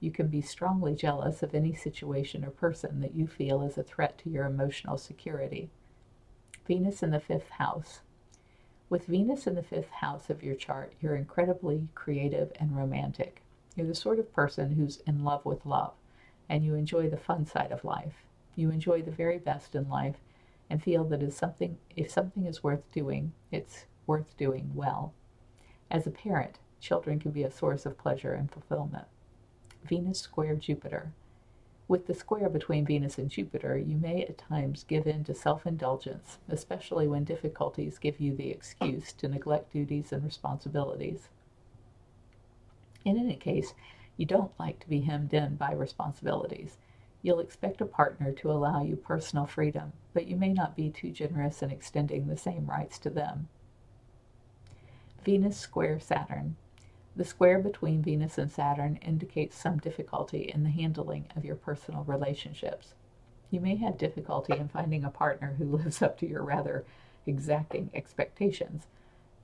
You 0.01 0.11
can 0.11 0.27
be 0.27 0.41
strongly 0.41 0.93
jealous 0.93 1.41
of 1.41 1.55
any 1.55 1.73
situation 1.73 2.43
or 2.43 2.51
person 2.51 2.99
that 2.99 3.15
you 3.15 3.27
feel 3.27 3.61
is 3.61 3.77
a 3.77 3.83
threat 3.83 4.17
to 4.19 4.29
your 4.29 4.45
emotional 4.45 4.97
security. 4.97 5.69
Venus 6.67 7.01
in 7.01 7.11
the 7.11 7.21
fifth 7.21 7.49
house. 7.51 8.01
With 8.89 9.05
Venus 9.05 9.47
in 9.47 9.55
the 9.55 9.63
fifth 9.63 9.89
house 9.89 10.29
of 10.29 10.43
your 10.43 10.55
chart, 10.55 10.93
you're 10.99 11.15
incredibly 11.15 11.87
creative 11.95 12.51
and 12.59 12.75
romantic. 12.75 13.41
You're 13.75 13.87
the 13.87 13.95
sort 13.95 14.19
of 14.19 14.33
person 14.33 14.73
who's 14.73 14.97
in 15.07 15.23
love 15.23 15.45
with 15.45 15.65
love 15.65 15.93
and 16.49 16.63
you 16.63 16.75
enjoy 16.75 17.09
the 17.09 17.17
fun 17.17 17.45
side 17.45 17.71
of 17.71 17.83
life. 17.83 18.23
You 18.55 18.71
enjoy 18.71 19.01
the 19.01 19.11
very 19.11 19.37
best 19.37 19.75
in 19.75 19.89
life 19.89 20.17
and 20.69 20.81
feel 20.83 21.03
that 21.05 21.23
if 21.23 21.33
something, 21.33 21.77
if 21.95 22.11
something 22.11 22.45
is 22.45 22.63
worth 22.63 22.91
doing, 22.91 23.33
it's 23.51 23.85
worth 24.05 24.35
doing 24.37 24.71
well. 24.73 25.13
As 25.89 26.05
a 26.05 26.11
parent, 26.11 26.59
children 26.79 27.19
can 27.19 27.31
be 27.31 27.43
a 27.43 27.51
source 27.51 27.85
of 27.85 27.97
pleasure 27.97 28.33
and 28.33 28.51
fulfillment. 28.51 29.05
Venus 29.83 30.19
square 30.19 30.55
Jupiter. 30.55 31.13
With 31.87 32.07
the 32.07 32.13
square 32.13 32.49
between 32.49 32.85
Venus 32.85 33.17
and 33.17 33.29
Jupiter, 33.29 33.77
you 33.77 33.95
may 33.95 34.23
at 34.23 34.37
times 34.37 34.83
give 34.83 35.07
in 35.07 35.23
to 35.23 35.33
self 35.33 35.65
indulgence, 35.65 36.37
especially 36.49 37.07
when 37.07 37.23
difficulties 37.23 37.97
give 37.97 38.19
you 38.19 38.35
the 38.35 38.49
excuse 38.49 39.13
to 39.13 39.29
neglect 39.29 39.71
duties 39.71 40.11
and 40.11 40.23
responsibilities. 40.25 41.29
In 43.05 43.17
any 43.17 43.37
case, 43.37 43.73
you 44.17 44.25
don't 44.25 44.59
like 44.59 44.79
to 44.79 44.89
be 44.89 45.01
hemmed 45.01 45.33
in 45.33 45.55
by 45.55 45.71
responsibilities. 45.71 46.77
You'll 47.21 47.39
expect 47.39 47.81
a 47.81 47.85
partner 47.85 48.31
to 48.33 48.51
allow 48.51 48.83
you 48.83 48.95
personal 48.95 49.45
freedom, 49.45 49.93
but 50.13 50.27
you 50.27 50.35
may 50.35 50.53
not 50.53 50.75
be 50.75 50.89
too 50.89 51.11
generous 51.11 51.61
in 51.61 51.71
extending 51.71 52.27
the 52.27 52.37
same 52.37 52.65
rights 52.65 52.99
to 52.99 53.09
them. 53.09 53.47
Venus 55.23 55.57
square 55.57 55.99
Saturn. 55.99 56.55
The 57.15 57.25
square 57.25 57.59
between 57.59 58.03
Venus 58.03 58.37
and 58.37 58.51
Saturn 58.51 58.97
indicates 58.97 59.57
some 59.57 59.79
difficulty 59.79 60.51
in 60.53 60.63
the 60.63 60.69
handling 60.69 61.25
of 61.35 61.43
your 61.43 61.55
personal 61.55 62.03
relationships. 62.03 62.93
You 63.49 63.59
may 63.59 63.75
have 63.77 63.97
difficulty 63.97 64.53
in 64.57 64.67
finding 64.67 65.03
a 65.03 65.09
partner 65.09 65.55
who 65.57 65.65
lives 65.77 66.01
up 66.01 66.17
to 66.19 66.27
your 66.27 66.43
rather 66.43 66.85
exacting 67.25 67.89
expectations. 67.93 68.87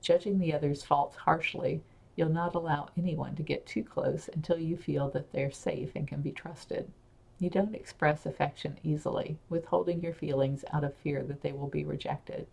Judging 0.00 0.38
the 0.38 0.54
other's 0.54 0.84
faults 0.84 1.16
harshly, 1.16 1.82
you'll 2.16 2.28
not 2.28 2.54
allow 2.54 2.88
anyone 2.96 3.34
to 3.36 3.42
get 3.42 3.66
too 3.66 3.82
close 3.82 4.28
until 4.34 4.58
you 4.58 4.76
feel 4.76 5.08
that 5.10 5.32
they're 5.32 5.50
safe 5.50 5.90
and 5.94 6.06
can 6.06 6.20
be 6.22 6.32
trusted. 6.32 6.90
You 7.38 7.50
don't 7.50 7.74
express 7.74 8.26
affection 8.26 8.78
easily, 8.82 9.38
withholding 9.48 10.00
your 10.00 10.14
feelings 10.14 10.64
out 10.72 10.84
of 10.84 10.94
fear 10.94 11.22
that 11.24 11.42
they 11.42 11.52
will 11.52 11.68
be 11.68 11.84
rejected. 11.84 12.46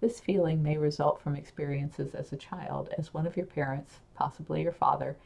This 0.00 0.20
feeling 0.20 0.62
may 0.62 0.78
result 0.78 1.20
from 1.20 1.34
experiences 1.34 2.14
as 2.14 2.32
a 2.32 2.36
child, 2.36 2.88
as 2.96 3.12
one 3.12 3.26
of 3.26 3.36
your 3.36 3.46
parents, 3.46 3.98
possibly 4.14 4.62
your 4.62 4.72
father, 4.72 5.16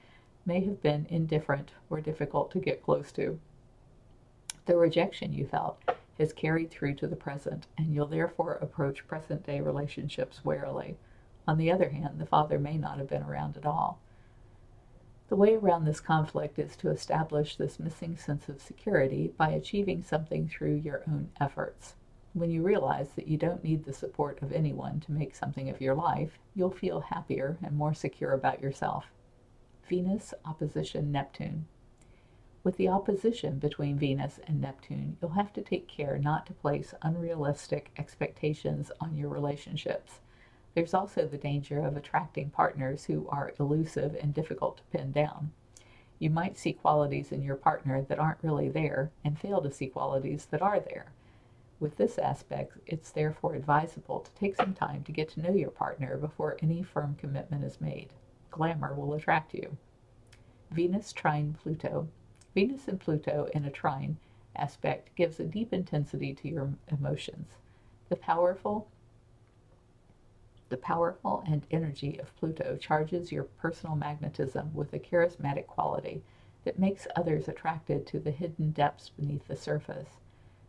may 0.47 0.65
have 0.65 0.81
been 0.81 1.07
indifferent 1.11 1.73
or 1.91 2.01
difficult 2.01 2.51
to 2.53 2.59
get 2.59 2.83
close 2.83 3.13
to. 3.13 3.39
The 4.65 4.77
rejection 4.77 5.35
you 5.35 5.47
felt 5.47 5.79
has 6.19 6.33
carried 6.33 6.71
through 6.71 6.95
to 6.95 7.07
the 7.07 7.17
present, 7.17 7.67
and 7.77 7.95
you'll 7.95 8.07
therefore 8.07 8.55
approach 8.55 9.07
present 9.07 9.45
day 9.45 9.61
relationships 9.61 10.45
warily. 10.45 10.97
On 11.47 11.59
the 11.59 11.73
other 11.73 11.91
hand, 11.91 12.21
the 12.21 12.27
father 12.27 12.59
may 12.59 12.77
not 12.77 12.99
have 12.99 13.09
been 13.09 13.23
around 13.23 13.57
at 13.57 13.67
all. 13.67 14.01
The 15.29 15.37
way 15.37 15.55
around 15.55 15.85
this 15.85 16.01
conflict 16.01 16.59
is 16.59 16.77
to 16.77 16.91
establish 16.91 17.57
this 17.57 17.81
missing 17.81 18.17
sense 18.17 18.49
of 18.49 18.61
security 18.61 19.33
by 19.37 19.51
achieving 19.51 20.03
something 20.03 20.47
through 20.47 20.75
your 20.75 21.03
own 21.09 21.31
efforts. 21.41 21.95
When 22.35 22.51
you 22.51 22.63
realize 22.63 23.11
that 23.17 23.29
you 23.29 23.37
don't 23.37 23.65
need 23.65 23.85
the 23.85 23.93
support 23.93 24.41
of 24.43 24.53
anyone 24.53 25.01
to 25.01 25.13
make 25.13 25.35
something 25.35 25.69
of 25.69 25.81
your 25.81 25.95
life, 25.95 26.39
you'll 26.55 26.71
feel 26.71 27.01
happier 27.01 27.59
and 27.63 27.77
more 27.77 27.95
secure 27.95 28.33
about 28.33 28.61
yourself. 28.61 29.07
Venus 29.89 30.33
opposition 30.45 31.11
Neptune. 31.11 31.67
With 32.65 32.77
the 32.77 32.89
opposition 32.89 33.59
between 33.59 33.99
Venus 33.99 34.39
and 34.47 34.61
Neptune, 34.61 35.17
you'll 35.21 35.33
have 35.33 35.53
to 35.55 35.63
take 35.63 35.89
care 35.89 36.19
not 36.19 36.47
to 36.47 36.53
place 36.53 36.95
unrealistic 37.03 37.91
expectations 37.97 38.93
on 39.01 39.17
your 39.17 39.29
relationships. 39.29 40.21
There's 40.75 40.95
also 40.95 41.27
the 41.27 41.39
danger 41.39 41.81
of 41.81 41.97
attracting 41.97 42.51
partners 42.51 43.05
who 43.05 43.29
are 43.29 43.53
elusive 43.59 44.17
and 44.21 44.33
difficult 44.33 44.79
to 44.79 44.83
pin 44.85 45.13
down. 45.13 45.53
You 46.19 46.31
might 46.31 46.57
see 46.57 46.73
qualities 46.73 47.33
in 47.33 47.43
your 47.43 47.57
partner 47.57 48.01
that 48.03 48.19
aren't 48.19 48.43
really 48.43 48.69
there 48.69 49.11
and 49.25 49.39
fail 49.39 49.61
to 49.61 49.71
see 49.71 49.89
qualities 49.89 50.47
that 50.51 50.63
are 50.63 50.81
there. 50.81 51.13
With 51.81 51.97
this 51.97 52.17
aspect, 52.17 52.79
it's 52.87 53.11
therefore 53.11 53.55
advisable 53.55 54.21
to 54.21 54.31
take 54.35 54.55
some 54.55 54.73
time 54.73 55.03
to 55.03 55.13
get 55.13 55.31
to 55.31 55.41
know 55.41 55.53
your 55.53 55.71
partner 55.71 56.17
before 56.17 56.57
any 56.63 56.83
firm 56.83 57.17
commitment 57.17 57.65
is 57.65 57.81
made. 57.81 58.11
Glamour 58.53 58.95
will 58.95 59.15
attract 59.15 59.53
you. 59.53 59.77
Venus 60.71 61.13
trine 61.13 61.55
Pluto. 61.61 62.07
Venus 62.55 62.87
and 62.87 63.01
Pluto 63.01 63.49
in 63.53 63.65
a 63.65 63.71
trine 63.71 64.17
aspect 64.55 65.15
gives 65.17 65.41
a 65.41 65.45
deep 65.45 65.73
intensity 65.73 66.33
to 66.35 66.49
your 66.49 66.73
emotions. 66.89 67.57
The 68.09 68.17
powerful 68.17 68.87
the 70.73 70.79
powerful 70.79 71.45
and 71.47 71.67
energy 71.71 72.19
of 72.19 72.35
Pluto 72.37 72.79
charges 72.79 73.31
your 73.31 73.45
personal 73.45 73.95
magnetism 73.95 74.73
with 74.73 74.91
a 74.95 74.99
charismatic 74.99 75.67
quality 75.67 76.23
that 76.65 76.79
makes 76.79 77.07
others 77.15 77.47
attracted 77.47 78.07
to 78.07 78.19
the 78.19 78.31
hidden 78.31 78.71
depths 78.71 79.11
beneath 79.11 79.47
the 79.47 79.55
surface. 79.55 80.09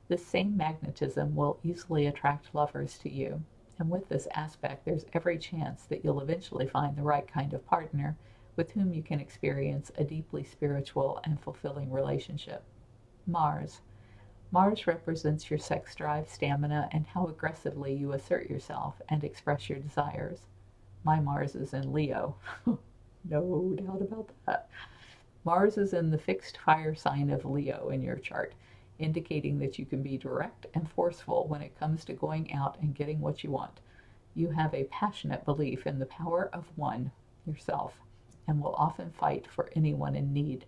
This 0.09 0.25
same 0.25 0.57
magnetism 0.57 1.37
will 1.37 1.57
easily 1.63 2.05
attract 2.05 2.53
lovers 2.53 2.97
to 2.97 3.09
you, 3.09 3.43
and 3.79 3.89
with 3.89 4.09
this 4.09 4.27
aspect, 4.35 4.83
there's 4.83 5.05
every 5.13 5.37
chance 5.37 5.85
that 5.85 6.03
you'll 6.03 6.19
eventually 6.19 6.67
find 6.67 6.97
the 6.97 7.01
right 7.01 7.25
kind 7.25 7.53
of 7.53 7.65
partner 7.65 8.17
with 8.57 8.71
whom 8.71 8.93
you 8.93 9.03
can 9.03 9.21
experience 9.21 9.89
a 9.97 10.03
deeply 10.03 10.43
spiritual 10.43 11.21
and 11.23 11.39
fulfilling 11.39 11.89
relationship. 11.89 12.65
Mars. 13.25 13.79
Mars 14.53 14.85
represents 14.85 15.49
your 15.49 15.57
sex 15.57 15.95
drive, 15.95 16.29
stamina, 16.29 16.87
and 16.91 17.07
how 17.07 17.25
aggressively 17.25 17.91
you 17.91 18.11
assert 18.11 18.51
yourself 18.51 19.01
and 19.09 19.23
express 19.23 19.67
your 19.67 19.79
desires. 19.79 20.41
My 21.03 21.19
Mars 21.19 21.55
is 21.55 21.73
in 21.73 21.91
Leo. 21.91 22.35
no 23.25 23.75
doubt 23.75 24.03
about 24.03 24.29
that. 24.45 24.69
Mars 25.43 25.79
is 25.79 25.91
in 25.91 26.11
the 26.11 26.19
fixed 26.19 26.59
fire 26.59 26.93
sign 26.93 27.31
of 27.31 27.45
Leo 27.45 27.89
in 27.89 28.03
your 28.03 28.17
chart 28.17 28.53
indicating 28.99 29.57
that 29.57 29.79
you 29.79 29.87
can 29.87 30.03
be 30.03 30.19
direct 30.19 30.67
and 30.75 30.87
forceful 30.87 31.47
when 31.47 31.63
it 31.63 31.79
comes 31.79 32.05
to 32.05 32.13
going 32.13 32.53
out 32.53 32.77
and 32.79 32.93
getting 32.93 33.19
what 33.19 33.43
you 33.43 33.49
want. 33.49 33.79
You 34.35 34.51
have 34.51 34.75
a 34.75 34.83
passionate 34.83 35.45
belief 35.45 35.87
in 35.87 35.97
the 35.97 36.05
power 36.05 36.51
of 36.53 36.65
one, 36.75 37.11
yourself, 37.47 37.97
and 38.47 38.61
will 38.61 38.75
often 38.75 39.09
fight 39.09 39.47
for 39.47 39.71
anyone 39.75 40.15
in 40.15 40.31
need. 40.31 40.65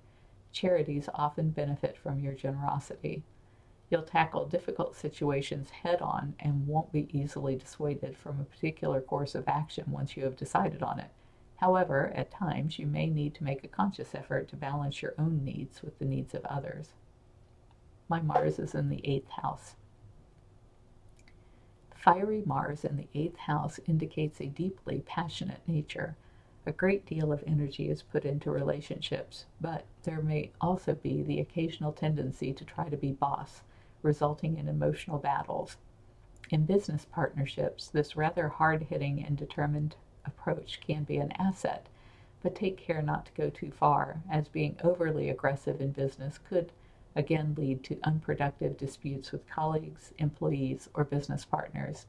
Charities 0.52 1.08
often 1.14 1.52
benefit 1.52 1.96
from 1.96 2.20
your 2.20 2.34
generosity. 2.34 3.24
You'll 3.90 4.02
tackle 4.02 4.46
difficult 4.46 4.96
situations 4.96 5.70
head 5.70 6.02
on 6.02 6.36
and 6.40 6.68
won't 6.68 6.92
be 6.92 7.08
easily 7.12 7.56
dissuaded 7.56 8.18
from 8.18 8.40
a 8.40 8.46
particular 8.46 9.00
course 9.00 9.36
of 9.36 9.48
action 9.48 9.86
once 9.88 10.18
you 10.18 10.24
have 10.24 10.36
decided 10.36 10.82
on 10.82 11.00
it. 11.00 11.12
However, 11.58 12.12
at 12.16 12.32
times 12.32 12.80
you 12.80 12.88
may 12.88 13.08
need 13.08 13.36
to 13.36 13.44
make 13.44 13.64
a 13.64 13.68
conscious 13.70 14.16
effort 14.16 14.50
to 14.50 14.56
balance 14.56 15.02
your 15.02 15.14
own 15.18 15.44
needs 15.44 15.84
with 15.84 15.98
the 16.00 16.06
needs 16.06 16.34
of 16.34 16.44
others. 16.46 16.94
My 18.10 18.22
Mars 18.22 18.60
is 18.60 18.76
in 18.76 18.90
the 18.90 19.02
eighth 19.04 19.30
house. 19.30 19.76
Fiery 21.96 22.44
Mars 22.46 22.84
in 22.84 22.98
the 22.98 23.08
eighth 23.14 23.38
house 23.38 23.80
indicates 23.88 24.42
a 24.42 24.48
deeply 24.48 25.02
passionate 25.06 25.62
nature. 25.68 26.16
A 26.66 26.72
great 26.72 27.06
deal 27.06 27.32
of 27.32 27.44
energy 27.48 27.90
is 27.90 28.02
put 28.02 28.26
into 28.26 28.52
relationships, 28.52 29.46
but 29.62 29.86
there 30.04 30.22
may 30.22 30.52
also 30.60 30.96
be 30.96 31.22
the 31.22 31.40
occasional 31.40 31.92
tendency 31.92 32.54
to 32.54 32.66
try 32.66 32.90
to 32.90 32.98
be 32.98 33.12
boss, 33.12 33.62
resulting 34.06 34.56
in 34.56 34.70
emotional 34.70 35.18
battles. 35.18 35.78
In 36.50 36.66
business 36.66 37.06
partnerships, 37.12 37.88
this 37.90 38.16
rather 38.16 38.48
hard 38.48 38.84
hitting 38.84 39.22
and 39.22 39.36
determined 39.36 39.96
approach 40.24 40.80
can 40.80 41.04
be 41.04 41.18
an 41.18 41.34
asset, 41.34 41.88
but 42.42 42.56
take 42.56 42.78
care 42.78 43.02
not 43.02 43.26
to 43.26 43.34
go 43.34 43.50
too 43.50 43.72
far, 43.72 44.22
as 44.30 44.48
being 44.48 44.78
overly 44.84 45.30
aggressive 45.30 45.82
in 45.82 45.92
business 45.92 46.38
could 46.38 46.72
again 47.16 47.56
lead 47.58 47.84
to 47.84 48.00
unproductive 48.04 48.78
disputes 48.78 49.32
with 49.32 49.50
colleagues, 49.50 50.14
employees, 50.20 50.88
or 50.94 51.04
business 51.04 51.44
partners. 51.44 52.06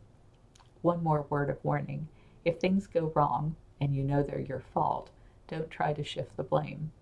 One 0.83 1.03
more 1.03 1.27
word 1.31 1.49
of 1.49 1.65
warning 1.65 2.09
if 2.45 2.61
things 2.61 2.87
go 2.87 3.11
wrong 3.15 3.57
and 3.81 3.95
you 3.95 4.05
know 4.05 4.23
they're 4.23 4.39
your 4.39 4.61
fault, 4.61 5.11
don't 5.49 5.71
try 5.71 5.93
to 5.95 6.05
shift 6.05 6.37
the 6.37 6.43
blame. 6.43 6.93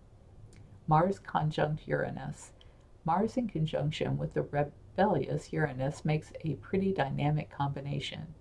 Mars 0.87 1.19
conjunct 1.19 1.89
Uranus. 1.89 2.53
Mars 3.05 3.37
in 3.37 3.49
conjunction 3.49 4.17
with 4.17 4.35
the 4.35 4.43
rebellious 4.97 5.53
Uranus 5.53 6.05
makes 6.05 6.33
a 6.45 6.55
pretty 6.55 6.93
dynamic 6.93 7.51
combination. 7.51 8.35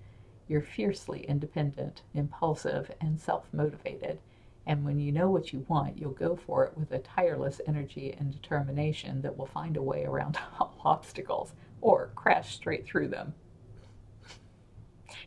You're 0.48 0.62
fiercely 0.62 1.22
independent, 1.26 2.02
impulsive, 2.13 2.92
and 3.02 3.20
self 3.20 3.46
motivated 3.52 4.20
and 4.66 4.86
when 4.86 5.00
you 5.00 5.12
know 5.12 5.30
what 5.30 5.52
you 5.52 5.66
want, 5.68 5.98
you'll 5.98 6.12
go 6.12 6.36
for 6.36 6.66
it 6.66 6.78
with 6.78 6.92
a 6.92 7.00
tireless 7.00 7.60
energy 7.68 8.16
and 8.18 8.32
determination 8.32 9.22
that 9.22 9.38
will 9.38 9.46
find 9.46 9.76
a 9.76 9.82
way 9.82 10.06
around 10.06 10.39
all 10.60 10.80
obstacles 10.86 11.54
or 11.82 12.12
crash 12.16 12.56
straight 12.56 12.86
through 12.86 13.10
them. 13.10 13.34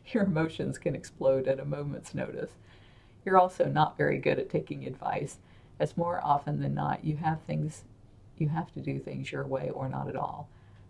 Your 0.07 0.23
emotions 0.23 0.77
can 0.77 0.95
explode 0.95 1.47
at 1.47 1.59
a 1.59 1.65
moment's 1.65 2.15
notice. 2.15 2.51
You're 3.23 3.37
also 3.37 3.65
not 3.65 3.97
very 3.97 4.17
good 4.17 4.39
at 4.39 4.49
taking 4.49 4.87
advice, 4.87 5.37
as 5.79 5.97
more 5.97 6.19
often 6.23 6.59
than 6.61 6.73
not, 6.73 7.05
you 7.05 7.17
have 7.17 7.41
things 7.41 7.83
you 8.37 8.49
have 8.49 8.71
to 8.71 8.79
do 8.81 8.99
things 8.99 9.31
your 9.31 9.45
way 9.45 9.69
or 9.69 9.89
not 9.89 10.07
at 10.07 10.15
all. 10.15 10.47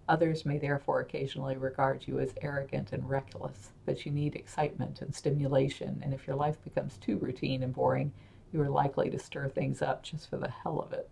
Others 0.09 0.45
may 0.45 0.57
therefore 0.57 1.01
occasionally 1.01 1.57
regard 1.57 2.07
you 2.07 2.19
as 2.19 2.33
arrogant 2.41 2.93
and 2.93 3.09
reckless, 3.09 3.71
but 3.85 4.05
you 4.05 4.11
need 4.11 4.35
excitement 4.35 5.01
and 5.01 5.13
stimulation, 5.13 6.01
and 6.01 6.13
if 6.13 6.25
your 6.25 6.35
life 6.35 6.63
becomes 6.63 6.97
too 6.97 7.17
routine 7.17 7.61
and 7.61 7.73
boring, 7.73 8.13
you 8.53 8.61
are 8.61 8.69
likely 8.69 9.09
to 9.09 9.19
stir 9.19 9.49
things 9.49 9.81
up 9.81 10.03
just 10.03 10.29
for 10.29 10.37
the 10.37 10.49
hell 10.49 10.79
of 10.79 10.93
it. 10.93 11.09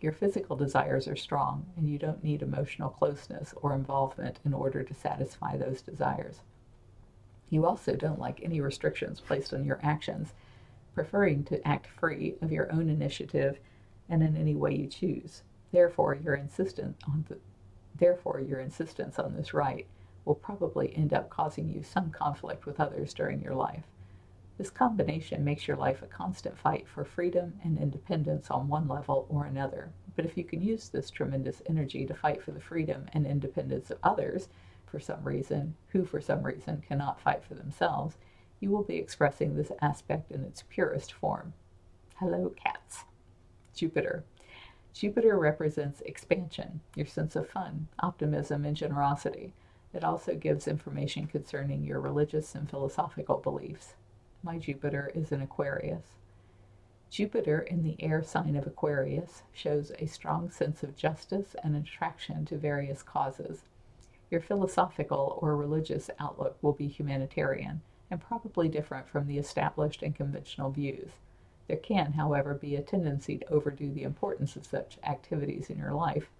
Your 0.00 0.12
physical 0.12 0.56
desires 0.56 1.06
are 1.08 1.16
strong, 1.16 1.66
and 1.76 1.88
you 1.88 1.98
don't 1.98 2.24
need 2.24 2.42
emotional 2.42 2.88
closeness 2.88 3.52
or 3.60 3.74
involvement 3.74 4.40
in 4.44 4.54
order 4.54 4.82
to 4.82 4.94
satisfy 4.94 5.56
those 5.56 5.82
desires. 5.82 6.40
You 7.50 7.66
also 7.66 7.96
don't 7.96 8.18
like 8.18 8.40
any 8.42 8.60
restrictions 8.60 9.20
placed 9.20 9.52
on 9.52 9.64
your 9.64 9.80
actions, 9.82 10.32
preferring 10.94 11.44
to 11.44 11.66
act 11.68 11.86
free 11.86 12.34
of 12.40 12.50
your 12.50 12.72
own 12.72 12.88
initiative 12.88 13.58
and 14.08 14.22
in 14.22 14.36
any 14.36 14.54
way 14.54 14.74
you 14.74 14.86
choose. 14.86 15.42
Therefore, 15.72 16.14
your 16.14 16.34
insistence 16.34 16.98
on 17.06 17.24
the, 17.28 17.38
therefore 17.98 18.40
your 18.40 18.60
insistence 18.60 19.18
on 19.18 19.34
this 19.34 19.54
right 19.54 19.86
will 20.24 20.34
probably 20.34 20.94
end 20.96 21.12
up 21.12 21.30
causing 21.30 21.68
you 21.68 21.82
some 21.82 22.10
conflict 22.10 22.66
with 22.66 22.80
others 22.80 23.14
during 23.14 23.40
your 23.40 23.54
life. 23.54 23.84
This 24.58 24.70
combination 24.70 25.44
makes 25.44 25.68
your 25.68 25.76
life 25.76 26.02
a 26.02 26.06
constant 26.06 26.58
fight 26.58 26.88
for 26.88 27.04
freedom 27.04 27.54
and 27.62 27.78
independence 27.78 28.50
on 28.50 28.68
one 28.68 28.88
level 28.88 29.26
or 29.28 29.44
another. 29.44 29.90
But 30.14 30.24
if 30.24 30.36
you 30.36 30.44
can 30.44 30.62
use 30.62 30.88
this 30.88 31.10
tremendous 31.10 31.60
energy 31.66 32.06
to 32.06 32.14
fight 32.14 32.42
for 32.42 32.52
the 32.52 32.60
freedom 32.60 33.06
and 33.12 33.26
independence 33.26 33.90
of 33.90 33.98
others, 34.02 34.48
for 34.86 34.98
some 34.98 35.22
reason, 35.24 35.74
who 35.88 36.04
for 36.04 36.20
some 36.20 36.42
reason 36.42 36.82
cannot 36.88 37.20
fight 37.20 37.44
for 37.44 37.54
themselves, 37.54 38.16
you 38.60 38.70
will 38.70 38.82
be 38.82 38.96
expressing 38.96 39.54
this 39.54 39.72
aspect 39.82 40.30
in 40.30 40.42
its 40.42 40.64
purest 40.70 41.12
form. 41.12 41.52
Hello, 42.16 42.54
cats. 42.64 43.04
Jupiter. 43.74 44.24
Jupiter 44.96 45.38
represents 45.38 46.00
expansion, 46.06 46.80
your 46.94 47.04
sense 47.04 47.36
of 47.36 47.50
fun, 47.50 47.88
optimism, 47.98 48.64
and 48.64 48.74
generosity. 48.74 49.52
It 49.92 50.02
also 50.02 50.34
gives 50.34 50.66
information 50.66 51.26
concerning 51.26 51.84
your 51.84 52.00
religious 52.00 52.54
and 52.54 52.68
philosophical 52.70 53.36
beliefs. 53.36 53.92
My 54.42 54.56
Jupiter 54.56 55.10
is 55.14 55.32
in 55.32 55.42
Aquarius. 55.42 56.16
Jupiter 57.10 57.58
in 57.58 57.82
the 57.82 58.02
air 58.02 58.22
sign 58.22 58.56
of 58.56 58.66
Aquarius 58.66 59.42
shows 59.52 59.92
a 59.98 60.06
strong 60.06 60.50
sense 60.50 60.82
of 60.82 60.96
justice 60.96 61.54
and 61.62 61.76
attraction 61.76 62.46
to 62.46 62.56
various 62.56 63.02
causes. 63.02 63.64
Your 64.30 64.40
philosophical 64.40 65.38
or 65.42 65.58
religious 65.58 66.08
outlook 66.18 66.56
will 66.62 66.72
be 66.72 66.88
humanitarian 66.88 67.82
and 68.10 68.18
probably 68.18 68.70
different 68.70 69.10
from 69.10 69.26
the 69.26 69.36
established 69.36 70.02
and 70.02 70.16
conventional 70.16 70.70
views. 70.70 71.10
There 71.68 71.76
can, 71.76 72.12
however, 72.12 72.54
be 72.54 72.76
a 72.76 72.82
tendency 72.82 73.38
to 73.38 73.48
overdo 73.52 73.92
the 73.92 74.04
importance 74.04 74.56
of 74.56 74.66
such 74.66 74.98
activities 75.02 75.70
in 75.70 75.78
your 75.78 75.92
life, 75.92 76.30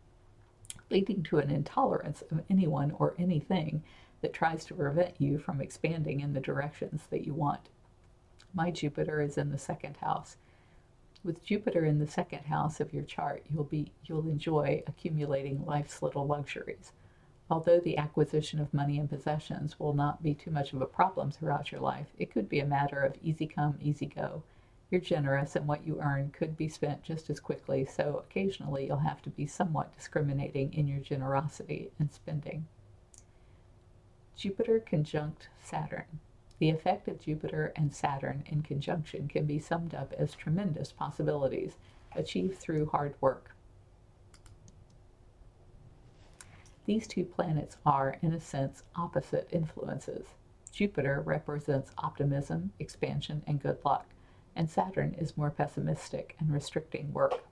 leading 0.90 1.22
to 1.24 1.38
an 1.38 1.50
intolerance 1.50 2.22
of 2.30 2.44
anyone 2.48 2.92
or 2.92 3.14
anything 3.18 3.82
that 4.20 4.32
tries 4.32 4.64
to 4.66 4.74
prevent 4.74 5.20
you 5.20 5.38
from 5.38 5.60
expanding 5.60 6.20
in 6.20 6.32
the 6.32 6.40
directions 6.40 7.06
that 7.10 7.24
you 7.24 7.34
want. 7.34 7.68
My 8.54 8.70
Jupiter 8.70 9.20
is 9.20 9.36
in 9.36 9.50
the 9.50 9.58
second 9.58 9.96
house 9.98 10.36
with 11.26 11.44
Jupiter 11.44 11.84
in 11.84 11.98
the 11.98 12.06
second 12.06 12.44
house 12.44 12.78
of 12.78 12.94
your 12.94 13.02
chart, 13.02 13.44
you'll 13.50 13.64
be 13.64 13.90
you'll 14.04 14.28
enjoy 14.28 14.82
accumulating 14.86 15.66
life's 15.66 16.00
little 16.00 16.26
luxuries. 16.26 16.92
Although 17.50 17.80
the 17.80 17.98
acquisition 17.98 18.60
of 18.60 18.72
money 18.72 18.98
and 18.98 19.10
possessions 19.10 19.78
will 19.78 19.92
not 19.92 20.22
be 20.22 20.34
too 20.34 20.50
much 20.50 20.72
of 20.72 20.80
a 20.80 20.86
problem 20.86 21.30
throughout 21.30 21.72
your 21.72 21.80
life, 21.80 22.06
it 22.18 22.30
could 22.30 22.48
be 22.48 22.60
a 22.60 22.66
matter 22.66 23.02
of 23.02 23.16
easy 23.22 23.46
come, 23.46 23.76
easy 23.82 24.06
go. 24.06 24.42
You're 24.90 25.00
generous, 25.00 25.56
and 25.56 25.66
what 25.66 25.86
you 25.86 26.00
earn 26.00 26.30
could 26.30 26.56
be 26.56 26.68
spent 26.68 27.02
just 27.02 27.28
as 27.28 27.40
quickly, 27.40 27.84
so 27.84 28.24
occasionally 28.24 28.86
you'll 28.86 28.98
have 28.98 29.20
to 29.22 29.30
be 29.30 29.46
somewhat 29.46 29.96
discriminating 29.96 30.72
in 30.72 30.86
your 30.86 31.00
generosity 31.00 31.90
and 31.98 32.12
spending. 32.12 32.66
Jupiter 34.36 34.78
conjunct 34.78 35.48
Saturn. 35.60 36.20
The 36.58 36.70
effect 36.70 37.08
of 37.08 37.20
Jupiter 37.20 37.72
and 37.74 37.92
Saturn 37.92 38.44
in 38.46 38.62
conjunction 38.62 39.28
can 39.28 39.44
be 39.44 39.58
summed 39.58 39.94
up 39.94 40.12
as 40.16 40.34
tremendous 40.34 40.92
possibilities 40.92 41.78
achieved 42.14 42.58
through 42.58 42.86
hard 42.86 43.14
work. 43.20 43.54
These 46.84 47.08
two 47.08 47.24
planets 47.24 47.76
are, 47.84 48.16
in 48.22 48.32
a 48.32 48.40
sense, 48.40 48.84
opposite 48.94 49.48
influences. 49.50 50.26
Jupiter 50.70 51.20
represents 51.20 51.90
optimism, 51.98 52.72
expansion, 52.78 53.42
and 53.46 53.60
good 53.60 53.78
luck, 53.84 54.06
and 54.56 54.68
Saturn 54.70 55.14
is 55.18 55.36
more 55.36 55.50
pessimistic 55.50 56.34
and 56.40 56.52
restricting 56.52 57.12
work. 57.12 57.44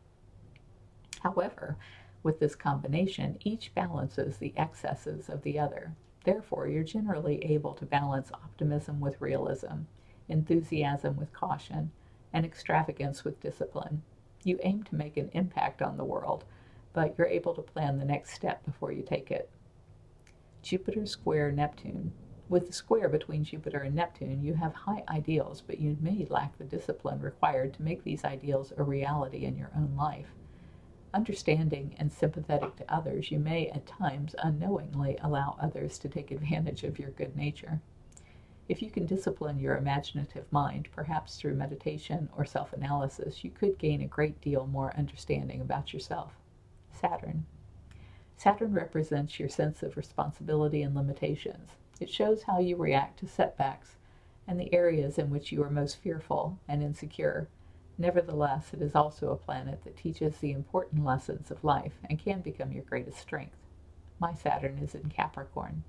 However, 1.22 1.76
with 2.22 2.40
this 2.40 2.54
combination, 2.54 3.36
each 3.44 3.74
balances 3.74 4.38
the 4.38 4.54
excesses 4.56 5.28
of 5.28 5.42
the 5.42 5.58
other. 5.58 5.94
Therefore, 6.24 6.66
you're 6.66 6.82
generally 6.82 7.44
able 7.44 7.74
to 7.74 7.84
balance 7.84 8.32
optimism 8.32 8.98
with 8.98 9.20
realism, 9.20 9.82
enthusiasm 10.28 11.16
with 11.16 11.34
caution, 11.34 11.92
and 12.32 12.46
extravagance 12.46 13.24
with 13.24 13.40
discipline. 13.40 14.02
You 14.42 14.58
aim 14.62 14.82
to 14.84 14.94
make 14.94 15.18
an 15.18 15.30
impact 15.34 15.82
on 15.82 15.98
the 15.98 16.04
world, 16.04 16.44
but 16.94 17.14
you're 17.16 17.26
able 17.26 17.54
to 17.54 17.62
plan 17.62 17.98
the 17.98 18.04
next 18.04 18.32
step 18.32 18.64
before 18.64 18.90
you 18.90 19.02
take 19.02 19.30
it. 19.30 19.50
Jupiter 20.62 21.04
square 21.04 21.52
Neptune. 21.52 22.12
With 22.46 22.66
the 22.66 22.72
square 22.74 23.08
between 23.08 23.42
Jupiter 23.42 23.78
and 23.78 23.94
Neptune, 23.94 24.42
you 24.42 24.54
have 24.54 24.74
high 24.74 25.02
ideals, 25.08 25.62
but 25.62 25.78
you 25.78 25.96
may 26.00 26.26
lack 26.26 26.58
the 26.58 26.64
discipline 26.64 27.20
required 27.20 27.72
to 27.74 27.82
make 27.82 28.04
these 28.04 28.22
ideals 28.22 28.72
a 28.76 28.82
reality 28.82 29.44
in 29.46 29.56
your 29.56 29.70
own 29.74 29.96
life. 29.96 30.34
Understanding 31.14 31.94
and 31.98 32.12
sympathetic 32.12 32.76
to 32.76 32.94
others, 32.94 33.30
you 33.30 33.38
may 33.38 33.68
at 33.68 33.86
times 33.86 34.34
unknowingly 34.40 35.16
allow 35.22 35.56
others 35.58 35.98
to 36.00 36.08
take 36.08 36.30
advantage 36.30 36.84
of 36.84 36.98
your 36.98 37.10
good 37.12 37.34
nature. 37.34 37.80
If 38.68 38.82
you 38.82 38.90
can 38.90 39.06
discipline 39.06 39.58
your 39.58 39.76
imaginative 39.76 40.50
mind, 40.52 40.88
perhaps 40.92 41.36
through 41.36 41.54
meditation 41.54 42.28
or 42.36 42.44
self 42.44 42.74
analysis, 42.74 43.42
you 43.42 43.50
could 43.50 43.78
gain 43.78 44.02
a 44.02 44.06
great 44.06 44.40
deal 44.42 44.66
more 44.66 44.94
understanding 44.96 45.62
about 45.62 45.94
yourself. 45.94 46.36
Saturn. 46.90 47.46
Saturn 48.36 48.74
represents 48.74 49.38
your 49.38 49.48
sense 49.48 49.82
of 49.82 49.96
responsibility 49.96 50.82
and 50.82 50.94
limitations. 50.94 51.70
It 52.00 52.10
shows 52.10 52.42
how 52.42 52.58
you 52.58 52.76
react 52.76 53.20
to 53.20 53.26
setbacks 53.26 53.96
and 54.46 54.58
the 54.58 54.74
areas 54.74 55.18
in 55.18 55.30
which 55.30 55.52
you 55.52 55.62
are 55.62 55.70
most 55.70 55.96
fearful 55.96 56.58
and 56.68 56.82
insecure. 56.82 57.48
Nevertheless, 57.96 58.72
it 58.72 58.82
is 58.82 58.94
also 58.94 59.30
a 59.30 59.36
planet 59.36 59.84
that 59.84 59.96
teaches 59.96 60.38
the 60.38 60.52
important 60.52 61.04
lessons 61.04 61.50
of 61.50 61.62
life 61.62 61.94
and 62.10 62.18
can 62.18 62.40
become 62.40 62.72
your 62.72 62.84
greatest 62.84 63.18
strength. 63.18 63.56
My 64.18 64.34
Saturn 64.34 64.78
is 64.78 64.94
in 64.94 65.08
Capricorn. 65.08 65.84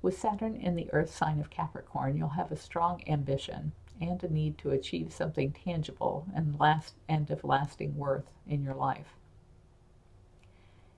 With 0.00 0.18
Saturn 0.18 0.56
in 0.56 0.76
the 0.76 0.92
Earth 0.92 1.14
sign 1.14 1.40
of 1.40 1.50
Capricorn, 1.50 2.16
you'll 2.16 2.28
have 2.30 2.52
a 2.52 2.56
strong 2.56 3.02
ambition 3.06 3.72
and 4.00 4.22
a 4.22 4.32
need 4.32 4.58
to 4.58 4.70
achieve 4.70 5.12
something 5.12 5.52
tangible 5.52 6.26
and 6.34 6.58
last 6.60 6.94
and 7.08 7.30
of 7.30 7.44
lasting 7.44 7.96
worth 7.96 8.30
in 8.46 8.62
your 8.62 8.74
life. 8.74 9.15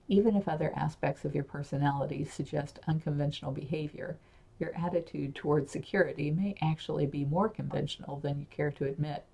Even 0.09 0.35
if 0.37 0.49
other 0.49 0.73
aspects 0.75 1.25
of 1.27 1.35
your 1.35 1.44
personality 1.44 2.25
suggest 2.25 2.79
unconventional 2.88 3.53
behavior, 3.53 4.16
your 4.59 4.75
attitude 4.75 5.35
toward 5.35 5.68
security 5.68 6.31
may 6.31 6.55
actually 6.62 7.07
be 7.07 7.27
more 7.27 7.49
conventional 7.49 8.18
than 8.18 8.40
you 8.40 8.47
care 8.51 8.71
to 8.71 8.87
admit. 8.87 9.25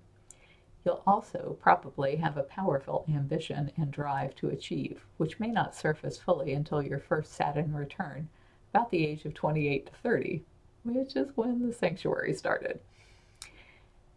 You'll 0.83 1.01
also 1.07 1.57
probably 1.61 2.17
have 2.17 2.37
a 2.37 2.43
powerful 2.43 3.05
ambition 3.09 3.71
and 3.77 3.89
drive 3.89 4.35
to 4.35 4.49
achieve, 4.49 5.05
which 5.17 5.39
may 5.39 5.47
not 5.49 5.73
surface 5.73 6.17
fully 6.17 6.53
until 6.53 6.83
your 6.83 6.99
first 6.99 7.33
Saturn 7.33 7.73
return, 7.73 8.29
about 8.71 8.91
the 8.91 9.07
age 9.07 9.25
of 9.25 9.33
28 9.33 9.87
to 9.87 9.91
30, 10.03 10.43
which 10.83 11.15
is 11.15 11.29
when 11.35 11.65
the 11.65 11.73
sanctuary 11.73 12.33
started. 12.33 12.79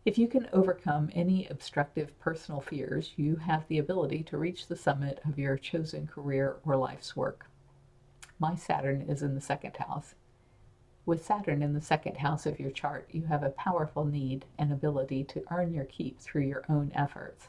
If 0.08 0.16
you 0.16 0.26
can 0.26 0.48
overcome 0.54 1.10
any 1.12 1.46
obstructive 1.48 2.18
personal 2.18 2.62
fears, 2.62 3.12
you 3.16 3.36
have 3.36 3.68
the 3.68 3.76
ability 3.76 4.22
to 4.22 4.38
reach 4.38 4.66
the 4.66 4.74
summit 4.74 5.20
of 5.26 5.38
your 5.38 5.58
chosen 5.58 6.06
career 6.06 6.56
or 6.64 6.76
life's 6.76 7.14
work. 7.14 7.44
My 8.38 8.54
Saturn 8.54 9.02
is 9.02 9.22
in 9.22 9.34
the 9.34 9.42
second 9.42 9.76
house, 9.76 10.14
with 11.04 11.22
Saturn 11.22 11.62
in 11.62 11.74
the 11.74 11.82
second 11.82 12.16
house 12.16 12.46
of 12.46 12.58
your 12.58 12.70
chart, 12.70 13.10
you 13.12 13.26
have 13.26 13.42
a 13.42 13.50
powerful 13.50 14.06
need 14.06 14.46
and 14.58 14.72
ability 14.72 15.24
to 15.24 15.44
earn 15.50 15.74
your 15.74 15.84
keep 15.84 16.18
through 16.18 16.44
your 16.44 16.64
own 16.70 16.90
efforts. 16.94 17.48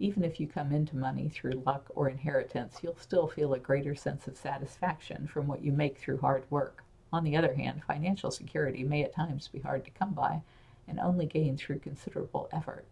Even 0.00 0.24
if 0.24 0.40
you 0.40 0.48
come 0.48 0.72
into 0.72 0.96
money 0.96 1.28
through 1.28 1.62
luck 1.64 1.86
or 1.94 2.08
inheritance, 2.08 2.80
you'll 2.82 2.96
still 2.96 3.28
feel 3.28 3.54
a 3.54 3.60
greater 3.60 3.94
sense 3.94 4.26
of 4.26 4.36
satisfaction 4.36 5.28
from 5.28 5.46
what 5.46 5.62
you 5.62 5.70
make 5.70 5.98
through 5.98 6.18
hard 6.18 6.42
work. 6.50 6.82
On 7.12 7.22
the 7.22 7.36
other 7.36 7.54
hand, 7.54 7.84
financial 7.86 8.32
security 8.32 8.82
may 8.82 9.04
at 9.04 9.14
times 9.14 9.46
be 9.46 9.60
hard 9.60 9.84
to 9.84 9.92
come 9.92 10.14
by 10.14 10.42
and 10.86 10.98
only 11.00 11.26
gain 11.26 11.56
through 11.56 11.78
considerable 11.78 12.48
effort. 12.52 12.84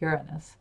Uranus. 0.00 0.56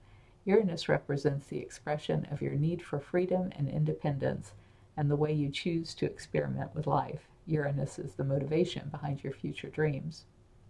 Uranus 0.46 0.90
represents 0.90 1.48
the 1.48 1.60
expression 1.60 2.28
of 2.32 2.42
your 2.42 2.56
need 2.56 2.82
for 2.82 3.00
freedom 3.00 3.52
and 3.56 3.70
independence 3.70 4.54
and 4.98 5.10
the 5.10 5.16
way 5.16 5.32
you 5.32 5.50
choose 5.50 5.94
to 5.96 6.06
experiment 6.06 6.74
with 6.76 6.88
life. 6.88 7.28
Uranus 7.46 7.98
is 8.00 8.14
the 8.14 8.24
motivation 8.24 8.90
behind 8.90 9.24
your 9.24 9.34
future 9.34 9.70
dreams. 9.70 10.26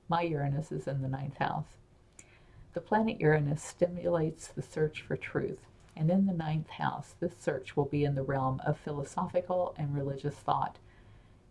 My 0.08 0.22
Uranus 0.22 0.72
is 0.72 0.88
in 0.88 1.02
the 1.02 1.08
ninth 1.08 1.38
house. 1.38 1.78
The 2.74 2.82
planet 2.82 3.20
Uranus 3.20 3.62
stimulates 3.62 4.48
the 4.48 4.62
search 4.62 5.02
for 5.02 5.18
truth, 5.18 5.60
and 5.96 6.10
in 6.10 6.26
the 6.26 6.34
ninth 6.34 6.70
house, 6.70 7.16
this 7.20 7.36
search 7.38 7.76
will 7.76 7.86
be 7.86 8.06
in 8.06 8.16
the 8.16 8.24
realm 8.24 8.62
of 8.66 8.78
philosophical 8.78 9.76
and 9.78 9.94
religious 9.94 10.36
thought. 10.36 10.80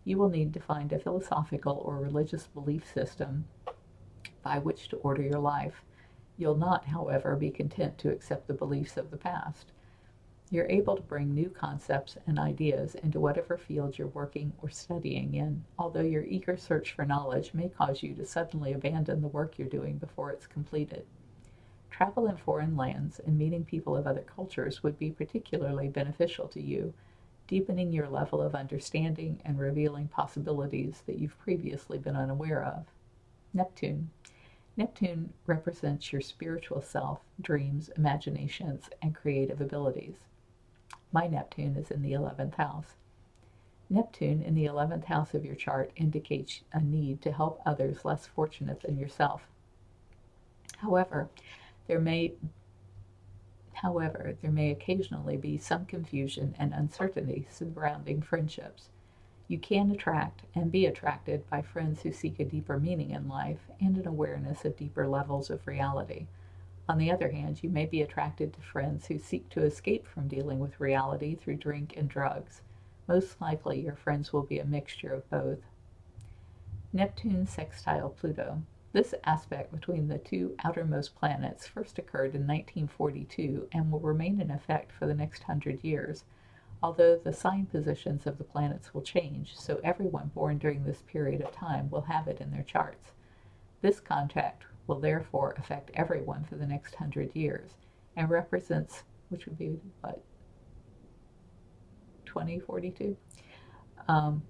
You 0.03 0.17
will 0.17 0.29
need 0.29 0.53
to 0.55 0.59
find 0.59 0.91
a 0.91 0.99
philosophical 0.99 1.83
or 1.85 1.97
religious 1.97 2.47
belief 2.47 2.91
system 2.91 3.45
by 4.43 4.59
which 4.59 4.87
to 4.89 4.97
order 4.97 5.21
your 5.21 5.39
life. 5.39 5.83
You'll 6.37 6.55
not, 6.55 6.85
however, 6.85 7.35
be 7.35 7.51
content 7.51 7.97
to 7.99 8.11
accept 8.11 8.47
the 8.47 8.53
beliefs 8.53 8.97
of 8.97 9.11
the 9.11 9.17
past. 9.17 9.71
You're 10.49 10.69
able 10.69 10.97
to 10.97 11.01
bring 11.01 11.33
new 11.33 11.49
concepts 11.49 12.17
and 12.27 12.37
ideas 12.37 12.95
into 12.95 13.21
whatever 13.21 13.57
field 13.57 13.97
you're 13.97 14.07
working 14.07 14.51
or 14.61 14.69
studying 14.69 15.33
in, 15.33 15.63
although 15.79 16.01
your 16.01 16.25
eager 16.25 16.57
search 16.57 16.91
for 16.91 17.05
knowledge 17.05 17.53
may 17.53 17.69
cause 17.69 18.03
you 18.03 18.13
to 18.15 18.25
suddenly 18.25 18.73
abandon 18.73 19.21
the 19.21 19.29
work 19.29 19.57
you're 19.57 19.69
doing 19.69 19.97
before 19.97 20.29
it's 20.29 20.47
completed. 20.47 21.05
Travel 21.89 22.27
in 22.27 22.35
foreign 22.35 22.75
lands 22.75 23.19
and 23.19 23.37
meeting 23.37 23.63
people 23.63 23.95
of 23.95 24.07
other 24.07 24.23
cultures 24.23 24.83
would 24.83 24.99
be 24.99 25.11
particularly 25.11 25.87
beneficial 25.87 26.47
to 26.49 26.61
you, 26.61 26.93
deepening 27.47 27.93
your 27.93 28.09
level 28.09 28.41
of 28.41 28.55
understanding 28.55 29.39
and 29.45 29.59
revealing 29.59 30.07
possibilities 30.07 31.03
that 31.05 31.19
you've 31.19 31.37
previously 31.39 31.97
been 31.97 32.15
unaware 32.15 32.63
of. 32.63 32.85
Neptune. 33.53 34.09
Neptune 34.77 35.33
represents 35.45 36.11
your 36.11 36.21
spiritual 36.21 36.81
self, 36.81 37.19
dreams, 37.39 37.89
imaginations, 37.97 38.89
and 39.01 39.13
creative 39.13 39.59
abilities. 39.59 40.15
My 41.11 41.27
Neptune 41.27 41.75
is 41.75 41.91
in 41.91 42.01
the 42.01 42.13
11th 42.13 42.55
house. 42.55 42.95
Neptune 43.89 44.41
in 44.41 44.55
the 44.55 44.65
11th 44.65 45.05
house 45.05 45.33
of 45.33 45.43
your 45.43 45.55
chart 45.55 45.91
indicates 45.97 46.61
a 46.71 46.79
need 46.79 47.21
to 47.21 47.31
help 47.33 47.61
others 47.65 48.05
less 48.05 48.25
fortunate 48.25 48.81
than 48.81 48.97
yourself. 48.97 49.47
However, 50.77 51.29
there 51.87 51.99
may 51.99 52.33
However, 53.73 54.37
there 54.41 54.51
may 54.51 54.69
occasionally 54.69 55.37
be 55.37 55.57
some 55.57 55.85
confusion 55.85 56.55
and 56.59 56.71
uncertainty 56.71 57.47
surrounding 57.49 58.21
friendships. 58.21 58.89
You 59.51 59.59
can 59.59 59.91
attract 59.91 60.43
and 60.55 60.71
be 60.71 60.85
attracted 60.85 61.49
by 61.49 61.61
friends 61.61 62.03
who 62.03 62.13
seek 62.13 62.39
a 62.39 62.45
deeper 62.45 62.79
meaning 62.79 63.09
in 63.09 63.27
life 63.27 63.59
and 63.81 63.97
an 63.97 64.07
awareness 64.07 64.63
of 64.63 64.77
deeper 64.77 65.09
levels 65.09 65.49
of 65.49 65.67
reality. 65.67 66.27
On 66.87 66.97
the 66.97 67.11
other 67.11 67.31
hand, 67.31 67.61
you 67.61 67.69
may 67.69 67.85
be 67.85 68.01
attracted 68.01 68.53
to 68.53 68.61
friends 68.61 69.07
who 69.07 69.17
seek 69.17 69.49
to 69.49 69.61
escape 69.61 70.07
from 70.07 70.29
dealing 70.29 70.59
with 70.59 70.79
reality 70.79 71.35
through 71.35 71.57
drink 71.57 71.97
and 71.97 72.07
drugs. 72.07 72.61
Most 73.09 73.41
likely, 73.41 73.81
your 73.81 73.97
friends 73.97 74.31
will 74.31 74.43
be 74.43 74.57
a 74.57 74.63
mixture 74.63 75.13
of 75.13 75.29
both. 75.29 75.59
Neptune 76.93 77.45
sextile 77.45 78.11
Pluto. 78.11 78.61
This 78.93 79.13
aspect 79.25 79.73
between 79.73 80.07
the 80.07 80.17
two 80.17 80.55
outermost 80.63 81.13
planets 81.13 81.67
first 81.67 81.99
occurred 81.99 82.35
in 82.35 82.47
1942 82.47 83.67
and 83.73 83.91
will 83.91 83.99
remain 83.99 84.39
in 84.39 84.49
effect 84.49 84.93
for 84.93 85.07
the 85.07 85.13
next 85.13 85.43
hundred 85.43 85.83
years 85.83 86.23
although 86.83 87.15
the 87.17 87.33
sign 87.33 87.65
positions 87.65 88.25
of 88.25 88.37
the 88.37 88.43
planets 88.43 88.93
will 88.93 89.01
change, 89.01 89.55
so 89.57 89.79
everyone 89.83 90.31
born 90.33 90.57
during 90.57 90.83
this 90.83 91.03
period 91.03 91.41
of 91.41 91.51
time 91.51 91.89
will 91.89 92.01
have 92.01 92.27
it 92.27 92.41
in 92.41 92.51
their 92.51 92.63
charts. 92.63 93.11
This 93.81 93.99
contact 93.99 94.65
will 94.87 94.99
therefore 94.99 95.55
affect 95.57 95.91
everyone 95.93 96.43
for 96.43 96.55
the 96.55 96.65
next 96.65 96.95
hundred 96.95 97.35
years 97.35 97.71
and 98.15 98.29
represents, 98.29 99.03
which 99.29 99.45
would 99.45 99.57
be 99.57 99.79
what, 100.01 100.21
2042? 102.25 103.15
Um, 104.07 104.43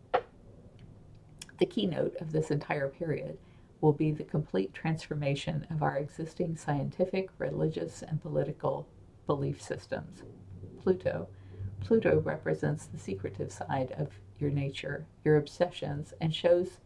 the 1.60 1.66
keynote 1.66 2.16
of 2.22 2.32
this 2.32 2.50
entire 2.50 2.88
period 2.88 3.38
will 3.82 3.94
be 3.94 4.12
the 4.12 4.24
complete 4.24 4.74
transformation 4.74 5.66
of 5.70 5.84
our 5.84 5.98
existing 5.98 6.56
scientific, 6.56 7.30
religious, 7.38 8.02
and 8.02 8.22
political 8.22 8.88
belief 9.26 9.62
systems. 9.62 10.24
Pluto 10.82 11.28
Pluto 11.82 12.20
represents 12.22 12.86
the 12.86 12.98
secretive 12.98 13.52
side 13.52 13.92
of 13.98 14.20
your 14.40 14.52
nature, 14.52 15.06
your 15.26 15.36
obsessions, 15.36 16.14
and 16.22 16.34
shows 16.34 16.80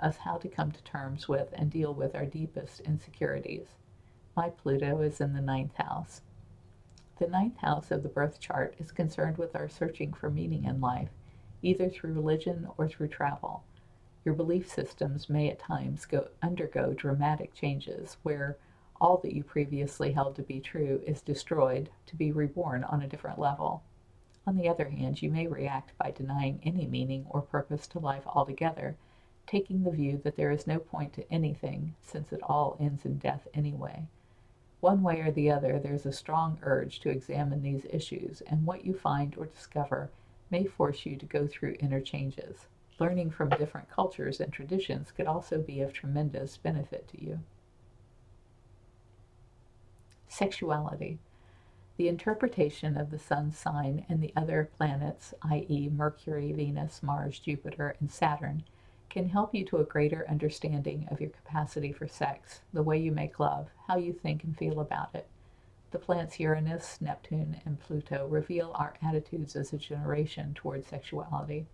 us 0.00 0.18
how 0.18 0.36
to 0.36 0.48
come 0.48 0.70
to 0.72 0.82
terms 0.82 1.28
with 1.28 1.48
and 1.52 1.70
deal 1.70 1.94
with 1.94 2.14
our 2.14 2.26
deepest 2.26 2.80
insecurities. 2.80 3.68
My 4.36 4.50
Pluto 4.50 5.00
is 5.00 5.20
in 5.20 5.32
the 5.32 5.40
ninth 5.40 5.74
house. 5.76 6.22
The 7.18 7.26
ninth 7.26 7.58
house 7.58 7.90
of 7.90 8.02
the 8.02 8.08
birth 8.08 8.40
chart 8.40 8.74
is 8.78 8.92
concerned 8.92 9.38
with 9.38 9.54
our 9.54 9.68
searching 9.68 10.12
for 10.12 10.30
meaning 10.30 10.64
in 10.64 10.80
life, 10.80 11.10
either 11.62 11.88
through 11.88 12.14
religion 12.14 12.66
or 12.76 12.88
through 12.88 13.08
travel. 13.08 13.64
Your 14.24 14.34
belief 14.34 14.70
systems 14.70 15.30
may 15.30 15.48
at 15.48 15.58
times 15.58 16.06
go 16.06 16.28
undergo 16.42 16.92
dramatic 16.92 17.54
changes 17.54 18.16
where 18.22 18.58
all 19.00 19.18
that 19.18 19.34
you 19.34 19.44
previously 19.44 20.12
held 20.12 20.36
to 20.36 20.42
be 20.42 20.60
true 20.60 21.00
is 21.06 21.22
destroyed 21.22 21.88
to 22.06 22.16
be 22.16 22.32
reborn 22.32 22.84
on 22.84 23.02
a 23.02 23.08
different 23.08 23.38
level. 23.38 23.82
On 24.46 24.56
the 24.56 24.68
other 24.68 24.88
hand, 24.88 25.22
you 25.22 25.30
may 25.30 25.46
react 25.46 25.96
by 25.98 26.10
denying 26.10 26.60
any 26.62 26.86
meaning 26.86 27.26
or 27.28 27.42
purpose 27.42 27.86
to 27.88 27.98
life 27.98 28.26
altogether, 28.26 28.96
taking 29.46 29.82
the 29.82 29.90
view 29.90 30.20
that 30.24 30.36
there 30.36 30.50
is 30.50 30.66
no 30.66 30.78
point 30.78 31.12
to 31.14 31.32
anything, 31.32 31.94
since 32.00 32.32
it 32.32 32.42
all 32.42 32.76
ends 32.80 33.04
in 33.04 33.18
death 33.18 33.46
anyway. 33.52 34.06
One 34.80 35.02
way 35.02 35.20
or 35.20 35.30
the 35.30 35.50
other, 35.50 35.78
there's 35.78 36.06
a 36.06 36.12
strong 36.12 36.58
urge 36.62 37.00
to 37.00 37.10
examine 37.10 37.62
these 37.62 37.84
issues, 37.90 38.40
and 38.42 38.64
what 38.64 38.84
you 38.84 38.94
find 38.94 39.36
or 39.36 39.46
discover 39.46 40.10
may 40.50 40.64
force 40.64 41.04
you 41.04 41.16
to 41.16 41.26
go 41.26 41.46
through 41.46 41.76
inner 41.78 42.00
changes. 42.00 42.66
Learning 42.98 43.30
from 43.30 43.50
different 43.50 43.90
cultures 43.90 44.40
and 44.40 44.52
traditions 44.52 45.12
could 45.12 45.26
also 45.26 45.60
be 45.60 45.80
of 45.80 45.92
tremendous 45.92 46.56
benefit 46.56 47.08
to 47.08 47.22
you. 47.22 47.40
Sexuality. 50.28 51.18
The 52.00 52.08
interpretation 52.08 52.96
of 52.96 53.10
the 53.10 53.18
sun's 53.18 53.58
sign 53.58 54.06
and 54.08 54.22
the 54.22 54.32
other 54.34 54.70
planets, 54.78 55.34
i.e., 55.42 55.90
Mercury, 55.90 56.50
Venus, 56.50 57.02
Mars, 57.02 57.38
Jupiter, 57.38 57.94
and 58.00 58.10
Saturn, 58.10 58.64
can 59.10 59.28
help 59.28 59.54
you 59.54 59.66
to 59.66 59.76
a 59.76 59.84
greater 59.84 60.24
understanding 60.26 61.06
of 61.10 61.20
your 61.20 61.28
capacity 61.28 61.92
for 61.92 62.08
sex, 62.08 62.62
the 62.72 62.82
way 62.82 62.96
you 62.96 63.12
make 63.12 63.38
love, 63.38 63.68
how 63.86 63.98
you 63.98 64.14
think 64.14 64.44
and 64.44 64.56
feel 64.56 64.80
about 64.80 65.14
it. 65.14 65.28
The 65.90 65.98
planets 65.98 66.40
Uranus, 66.40 67.02
Neptune, 67.02 67.60
and 67.66 67.78
Pluto 67.78 68.26
reveal 68.28 68.72
our 68.76 68.94
attitudes 69.02 69.54
as 69.54 69.74
a 69.74 69.76
generation 69.76 70.54
toward 70.54 70.86
sexuality. 70.86 71.66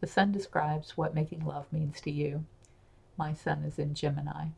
The 0.00 0.08
sun 0.08 0.32
describes 0.32 0.96
what 0.96 1.14
making 1.14 1.44
love 1.44 1.72
means 1.72 2.00
to 2.00 2.10
you. 2.10 2.44
My 3.16 3.34
sun 3.34 3.62
is 3.62 3.78
in 3.78 3.94
Gemini. 3.94 4.48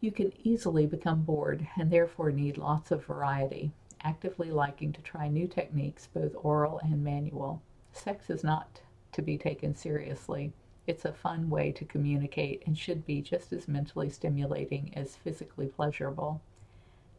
You 0.00 0.12
can 0.12 0.32
easily 0.46 0.86
become 0.86 1.22
bored 1.22 1.66
and 1.76 1.90
therefore 1.90 2.30
need 2.30 2.56
lots 2.56 2.92
of 2.92 3.04
variety, 3.04 3.72
actively 4.00 4.52
liking 4.52 4.92
to 4.92 5.02
try 5.02 5.26
new 5.26 5.48
techniques, 5.48 6.06
both 6.06 6.36
oral 6.36 6.78
and 6.78 7.02
manual. 7.02 7.62
Sex 7.90 8.30
is 8.30 8.44
not 8.44 8.80
to 9.10 9.22
be 9.22 9.36
taken 9.36 9.74
seriously. 9.74 10.52
It's 10.86 11.04
a 11.04 11.12
fun 11.12 11.50
way 11.50 11.72
to 11.72 11.84
communicate 11.84 12.62
and 12.64 12.78
should 12.78 13.04
be 13.04 13.20
just 13.20 13.52
as 13.52 13.66
mentally 13.66 14.08
stimulating 14.08 14.92
as 14.94 15.16
physically 15.16 15.66
pleasurable. 15.66 16.40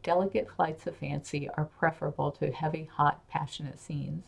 Delicate 0.02 0.48
flights 0.50 0.86
of 0.86 0.96
fancy 0.96 1.50
are 1.50 1.66
preferable 1.66 2.30
to 2.32 2.50
heavy, 2.50 2.84
hot, 2.84 3.28
passionate 3.28 3.78
scenes. 3.78 4.24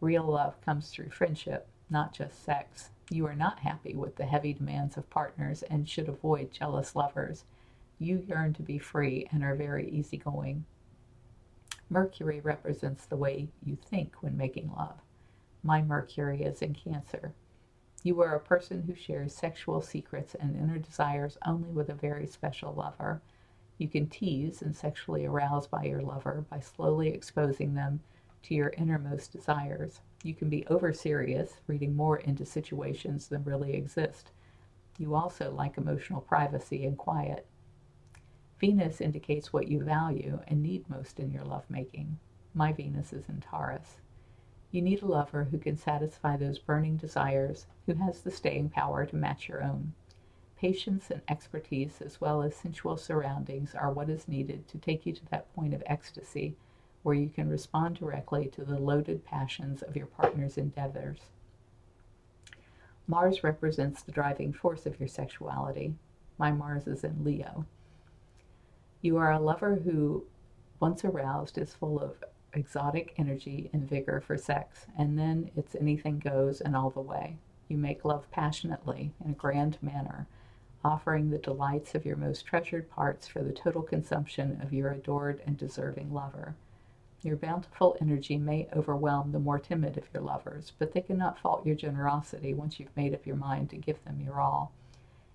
Real 0.00 0.22
love 0.22 0.60
comes 0.64 0.90
through 0.90 1.10
friendship, 1.10 1.66
not 1.90 2.12
just 2.12 2.44
sex. 2.44 2.90
You 3.10 3.26
are 3.26 3.34
not 3.34 3.58
happy 3.58 3.96
with 3.96 4.14
the 4.14 4.26
heavy 4.26 4.52
demands 4.52 4.96
of 4.96 5.10
partners 5.10 5.64
and 5.64 5.88
should 5.88 6.08
avoid 6.08 6.52
jealous 6.52 6.94
lovers. 6.94 7.44
You 8.02 8.24
yearn 8.26 8.54
to 8.54 8.62
be 8.62 8.78
free 8.78 9.28
and 9.30 9.44
are 9.44 9.54
very 9.54 9.86
easygoing. 9.90 10.64
Mercury 11.90 12.40
represents 12.40 13.04
the 13.04 13.18
way 13.18 13.48
you 13.62 13.76
think 13.76 14.22
when 14.22 14.38
making 14.38 14.72
love. 14.72 15.02
My 15.62 15.82
Mercury 15.82 16.42
is 16.42 16.62
in 16.62 16.72
Cancer. 16.72 17.34
You 18.02 18.22
are 18.22 18.34
a 18.34 18.40
person 18.40 18.82
who 18.82 18.94
shares 18.94 19.34
sexual 19.34 19.82
secrets 19.82 20.34
and 20.34 20.56
inner 20.56 20.78
desires 20.78 21.36
only 21.44 21.68
with 21.68 21.90
a 21.90 21.94
very 21.94 22.26
special 22.26 22.72
lover. 22.72 23.20
You 23.76 23.86
can 23.86 24.08
tease 24.08 24.62
and 24.62 24.74
sexually 24.74 25.26
arouse 25.26 25.66
by 25.66 25.84
your 25.84 26.00
lover 26.00 26.46
by 26.48 26.60
slowly 26.60 27.08
exposing 27.08 27.74
them 27.74 28.00
to 28.44 28.54
your 28.54 28.72
innermost 28.78 29.30
desires. 29.30 30.00
You 30.22 30.32
can 30.32 30.48
be 30.48 30.66
over 30.68 30.94
serious, 30.94 31.60
reading 31.66 31.94
more 31.94 32.16
into 32.16 32.46
situations 32.46 33.28
than 33.28 33.44
really 33.44 33.74
exist. 33.74 34.30
You 34.96 35.14
also 35.14 35.50
like 35.50 35.76
emotional 35.76 36.22
privacy 36.22 36.86
and 36.86 36.96
quiet. 36.96 37.46
Venus 38.60 39.00
indicates 39.00 39.54
what 39.54 39.68
you 39.68 39.82
value 39.82 40.38
and 40.46 40.62
need 40.62 40.88
most 40.90 41.18
in 41.18 41.30
your 41.30 41.44
lovemaking. 41.44 42.18
My 42.52 42.72
Venus 42.74 43.10
is 43.10 43.26
in 43.26 43.40
Taurus. 43.40 43.96
You 44.70 44.82
need 44.82 45.00
a 45.02 45.06
lover 45.06 45.44
who 45.44 45.56
can 45.56 45.78
satisfy 45.78 46.36
those 46.36 46.58
burning 46.58 46.98
desires, 46.98 47.66
who 47.86 47.94
has 47.94 48.20
the 48.20 48.30
staying 48.30 48.68
power 48.68 49.06
to 49.06 49.16
match 49.16 49.48
your 49.48 49.64
own. 49.64 49.94
Patience 50.58 51.10
and 51.10 51.22
expertise, 51.26 52.02
as 52.02 52.20
well 52.20 52.42
as 52.42 52.54
sensual 52.54 52.98
surroundings, 52.98 53.74
are 53.74 53.90
what 53.90 54.10
is 54.10 54.28
needed 54.28 54.68
to 54.68 54.76
take 54.76 55.06
you 55.06 55.14
to 55.14 55.24
that 55.30 55.50
point 55.54 55.72
of 55.72 55.82
ecstasy 55.86 56.54
where 57.02 57.14
you 57.14 57.30
can 57.30 57.48
respond 57.48 57.96
directly 57.96 58.46
to 58.48 58.62
the 58.62 58.78
loaded 58.78 59.24
passions 59.24 59.80
of 59.80 59.96
your 59.96 60.06
partner's 60.06 60.58
endeavors. 60.58 61.20
Mars 63.06 63.42
represents 63.42 64.02
the 64.02 64.12
driving 64.12 64.52
force 64.52 64.84
of 64.84 65.00
your 65.00 65.08
sexuality. 65.08 65.94
My 66.36 66.52
Mars 66.52 66.86
is 66.86 67.02
in 67.04 67.24
Leo. 67.24 67.64
You 69.02 69.16
are 69.16 69.32
a 69.32 69.40
lover 69.40 69.76
who, 69.76 70.26
once 70.78 71.04
aroused, 71.04 71.56
is 71.56 71.72
full 71.72 71.98
of 72.00 72.22
exotic 72.52 73.14
energy 73.16 73.70
and 73.72 73.88
vigor 73.88 74.20
for 74.20 74.36
sex, 74.36 74.86
and 74.98 75.18
then 75.18 75.50
it's 75.56 75.74
anything 75.74 76.18
goes 76.18 76.60
and 76.60 76.76
all 76.76 76.90
the 76.90 77.00
way. 77.00 77.38
You 77.68 77.78
make 77.78 78.04
love 78.04 78.30
passionately 78.30 79.12
in 79.24 79.30
a 79.30 79.34
grand 79.34 79.78
manner, 79.80 80.26
offering 80.84 81.30
the 81.30 81.38
delights 81.38 81.94
of 81.94 82.04
your 82.04 82.16
most 82.16 82.44
treasured 82.44 82.90
parts 82.90 83.26
for 83.26 83.42
the 83.42 83.52
total 83.52 83.82
consumption 83.82 84.60
of 84.60 84.72
your 84.72 84.90
adored 84.90 85.40
and 85.46 85.56
deserving 85.56 86.12
lover. 86.12 86.54
Your 87.22 87.36
bountiful 87.36 87.96
energy 88.00 88.36
may 88.36 88.68
overwhelm 88.74 89.32
the 89.32 89.38
more 89.38 89.58
timid 89.58 89.96
of 89.96 90.08
your 90.12 90.22
lovers, 90.22 90.72
but 90.78 90.92
they 90.92 91.00
cannot 91.00 91.38
fault 91.38 91.64
your 91.64 91.76
generosity 91.76 92.52
once 92.52 92.80
you've 92.80 92.96
made 92.96 93.14
up 93.14 93.26
your 93.26 93.36
mind 93.36 93.70
to 93.70 93.76
give 93.76 94.02
them 94.04 94.20
your 94.20 94.40
all. 94.40 94.72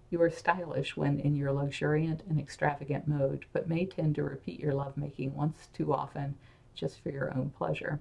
You 0.10 0.22
are 0.22 0.30
stylish 0.30 0.96
when 0.96 1.20
in 1.20 1.36
your 1.36 1.52
luxuriant 1.52 2.22
and 2.30 2.39
extravagant 2.39 3.08
mode, 3.08 3.46
but 3.52 3.68
may 3.68 3.86
tend 3.86 4.15
to 4.15 4.24
repeat 4.24 4.60
your 4.60 4.74
lovemaking 4.74 5.36
once 5.36 5.68
too 5.74 5.94
often 5.94 6.36
just 6.76 7.02
for 7.02 7.10
your 7.10 7.36
own 7.36 7.50
pleasure. 7.50 8.00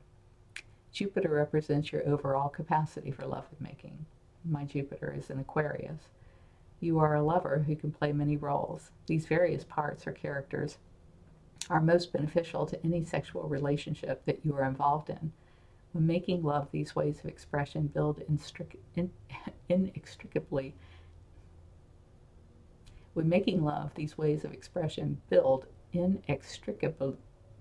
Jupiter 0.92 1.30
represents 1.30 1.92
your 1.92 2.06
overall 2.06 2.48
capacity 2.48 3.10
for 3.10 3.26
lovemaking. 3.26 4.06
My 4.44 4.64
Jupiter 4.64 5.14
is 5.16 5.30
in 5.30 5.40
Aquarius. 5.40 6.08
You 6.78 6.98
are 6.98 7.14
a 7.14 7.22
lover 7.22 7.64
who 7.66 7.74
can 7.74 7.90
play 7.90 8.12
many 8.12 8.36
roles. 8.36 8.90
These 9.06 9.26
various 9.26 9.64
parts 9.64 10.06
or 10.06 10.12
characters 10.12 10.76
are 11.70 11.80
most 11.80 12.12
beneficial 12.12 12.66
to 12.66 12.84
any 12.84 13.04
sexual 13.04 13.48
relationship 13.48 14.24
that 14.26 14.44
you 14.44 14.54
are 14.54 14.64
involved 14.64 15.08
in. 15.08 15.32
When 15.92 16.06
making 16.06 16.42
love, 16.42 16.68
these 16.70 16.94
ways 16.94 17.20
of 17.20 17.26
expression 17.26 17.86
build 17.86 18.22
inextricably 19.68 20.74
when 23.14 23.28
making 23.28 23.64
love, 23.64 23.94
these 23.94 24.18
ways 24.18 24.44
of 24.44 24.52
expression 24.52 25.20
build 25.30 25.66
inextricably, 25.92 27.16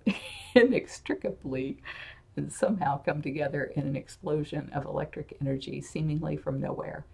inextricably 0.56 1.78
and 2.36 2.52
somehow 2.52 3.02
come 3.02 3.22
together 3.22 3.64
in 3.76 3.86
an 3.86 3.96
explosion 3.96 4.70
of 4.74 4.86
electric 4.86 5.38
energy 5.40 5.80
seemingly 5.82 6.36
from 6.36 6.60
nowhere. 6.60 7.06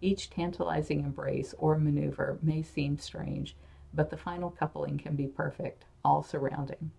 Each 0.00 0.30
tantalizing 0.30 1.00
embrace 1.00 1.54
or 1.58 1.78
maneuver 1.78 2.38
may 2.42 2.62
seem 2.62 2.98
strange, 2.98 3.54
but 3.94 4.10
the 4.10 4.16
final 4.16 4.50
coupling 4.50 4.98
can 4.98 5.14
be 5.14 5.26
perfect, 5.26 5.84
all 6.04 6.22
surrounding. 6.22 6.90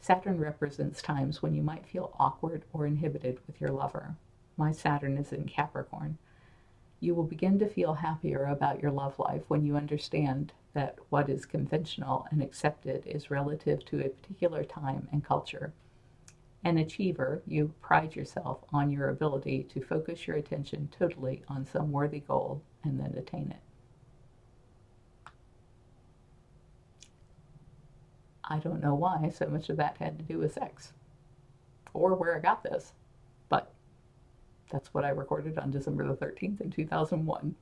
Saturn 0.00 0.38
represents 0.38 1.00
times 1.00 1.42
when 1.42 1.54
you 1.54 1.62
might 1.62 1.86
feel 1.86 2.16
awkward 2.18 2.64
or 2.72 2.86
inhibited 2.86 3.38
with 3.46 3.60
your 3.60 3.70
lover. 3.70 4.16
My 4.56 4.72
Saturn 4.72 5.16
is 5.16 5.32
in 5.32 5.44
Capricorn. 5.44 6.18
You 7.02 7.16
will 7.16 7.24
begin 7.24 7.58
to 7.58 7.68
feel 7.68 7.94
happier 7.94 8.44
about 8.44 8.80
your 8.80 8.92
love 8.92 9.18
life 9.18 9.42
when 9.48 9.64
you 9.64 9.76
understand 9.76 10.52
that 10.72 11.00
what 11.10 11.28
is 11.28 11.44
conventional 11.44 12.28
and 12.30 12.40
accepted 12.40 13.04
is 13.04 13.28
relative 13.28 13.84
to 13.86 13.98
a 13.98 14.08
particular 14.08 14.62
time 14.62 15.08
and 15.10 15.24
culture. 15.24 15.72
An 16.62 16.78
achiever, 16.78 17.42
you 17.44 17.74
pride 17.82 18.14
yourself 18.14 18.60
on 18.72 18.92
your 18.92 19.08
ability 19.08 19.64
to 19.64 19.82
focus 19.82 20.28
your 20.28 20.36
attention 20.36 20.90
totally 20.96 21.42
on 21.48 21.66
some 21.66 21.90
worthy 21.90 22.20
goal 22.20 22.62
and 22.84 23.00
then 23.00 23.14
attain 23.18 23.50
it. 23.50 25.32
I 28.44 28.60
don't 28.60 28.80
know 28.80 28.94
why 28.94 29.28
so 29.30 29.46
much 29.46 29.68
of 29.70 29.76
that 29.78 29.96
had 29.96 30.20
to 30.20 30.24
do 30.24 30.38
with 30.38 30.52
sex 30.52 30.92
or 31.94 32.14
where 32.14 32.36
I 32.36 32.38
got 32.38 32.62
this, 32.62 32.92
that's 34.72 34.92
what 34.94 35.04
I 35.04 35.10
recorded 35.10 35.58
on 35.58 35.70
December 35.70 36.06
the 36.06 36.14
13th 36.14 36.60
in 36.60 36.70
2001. 36.70 37.54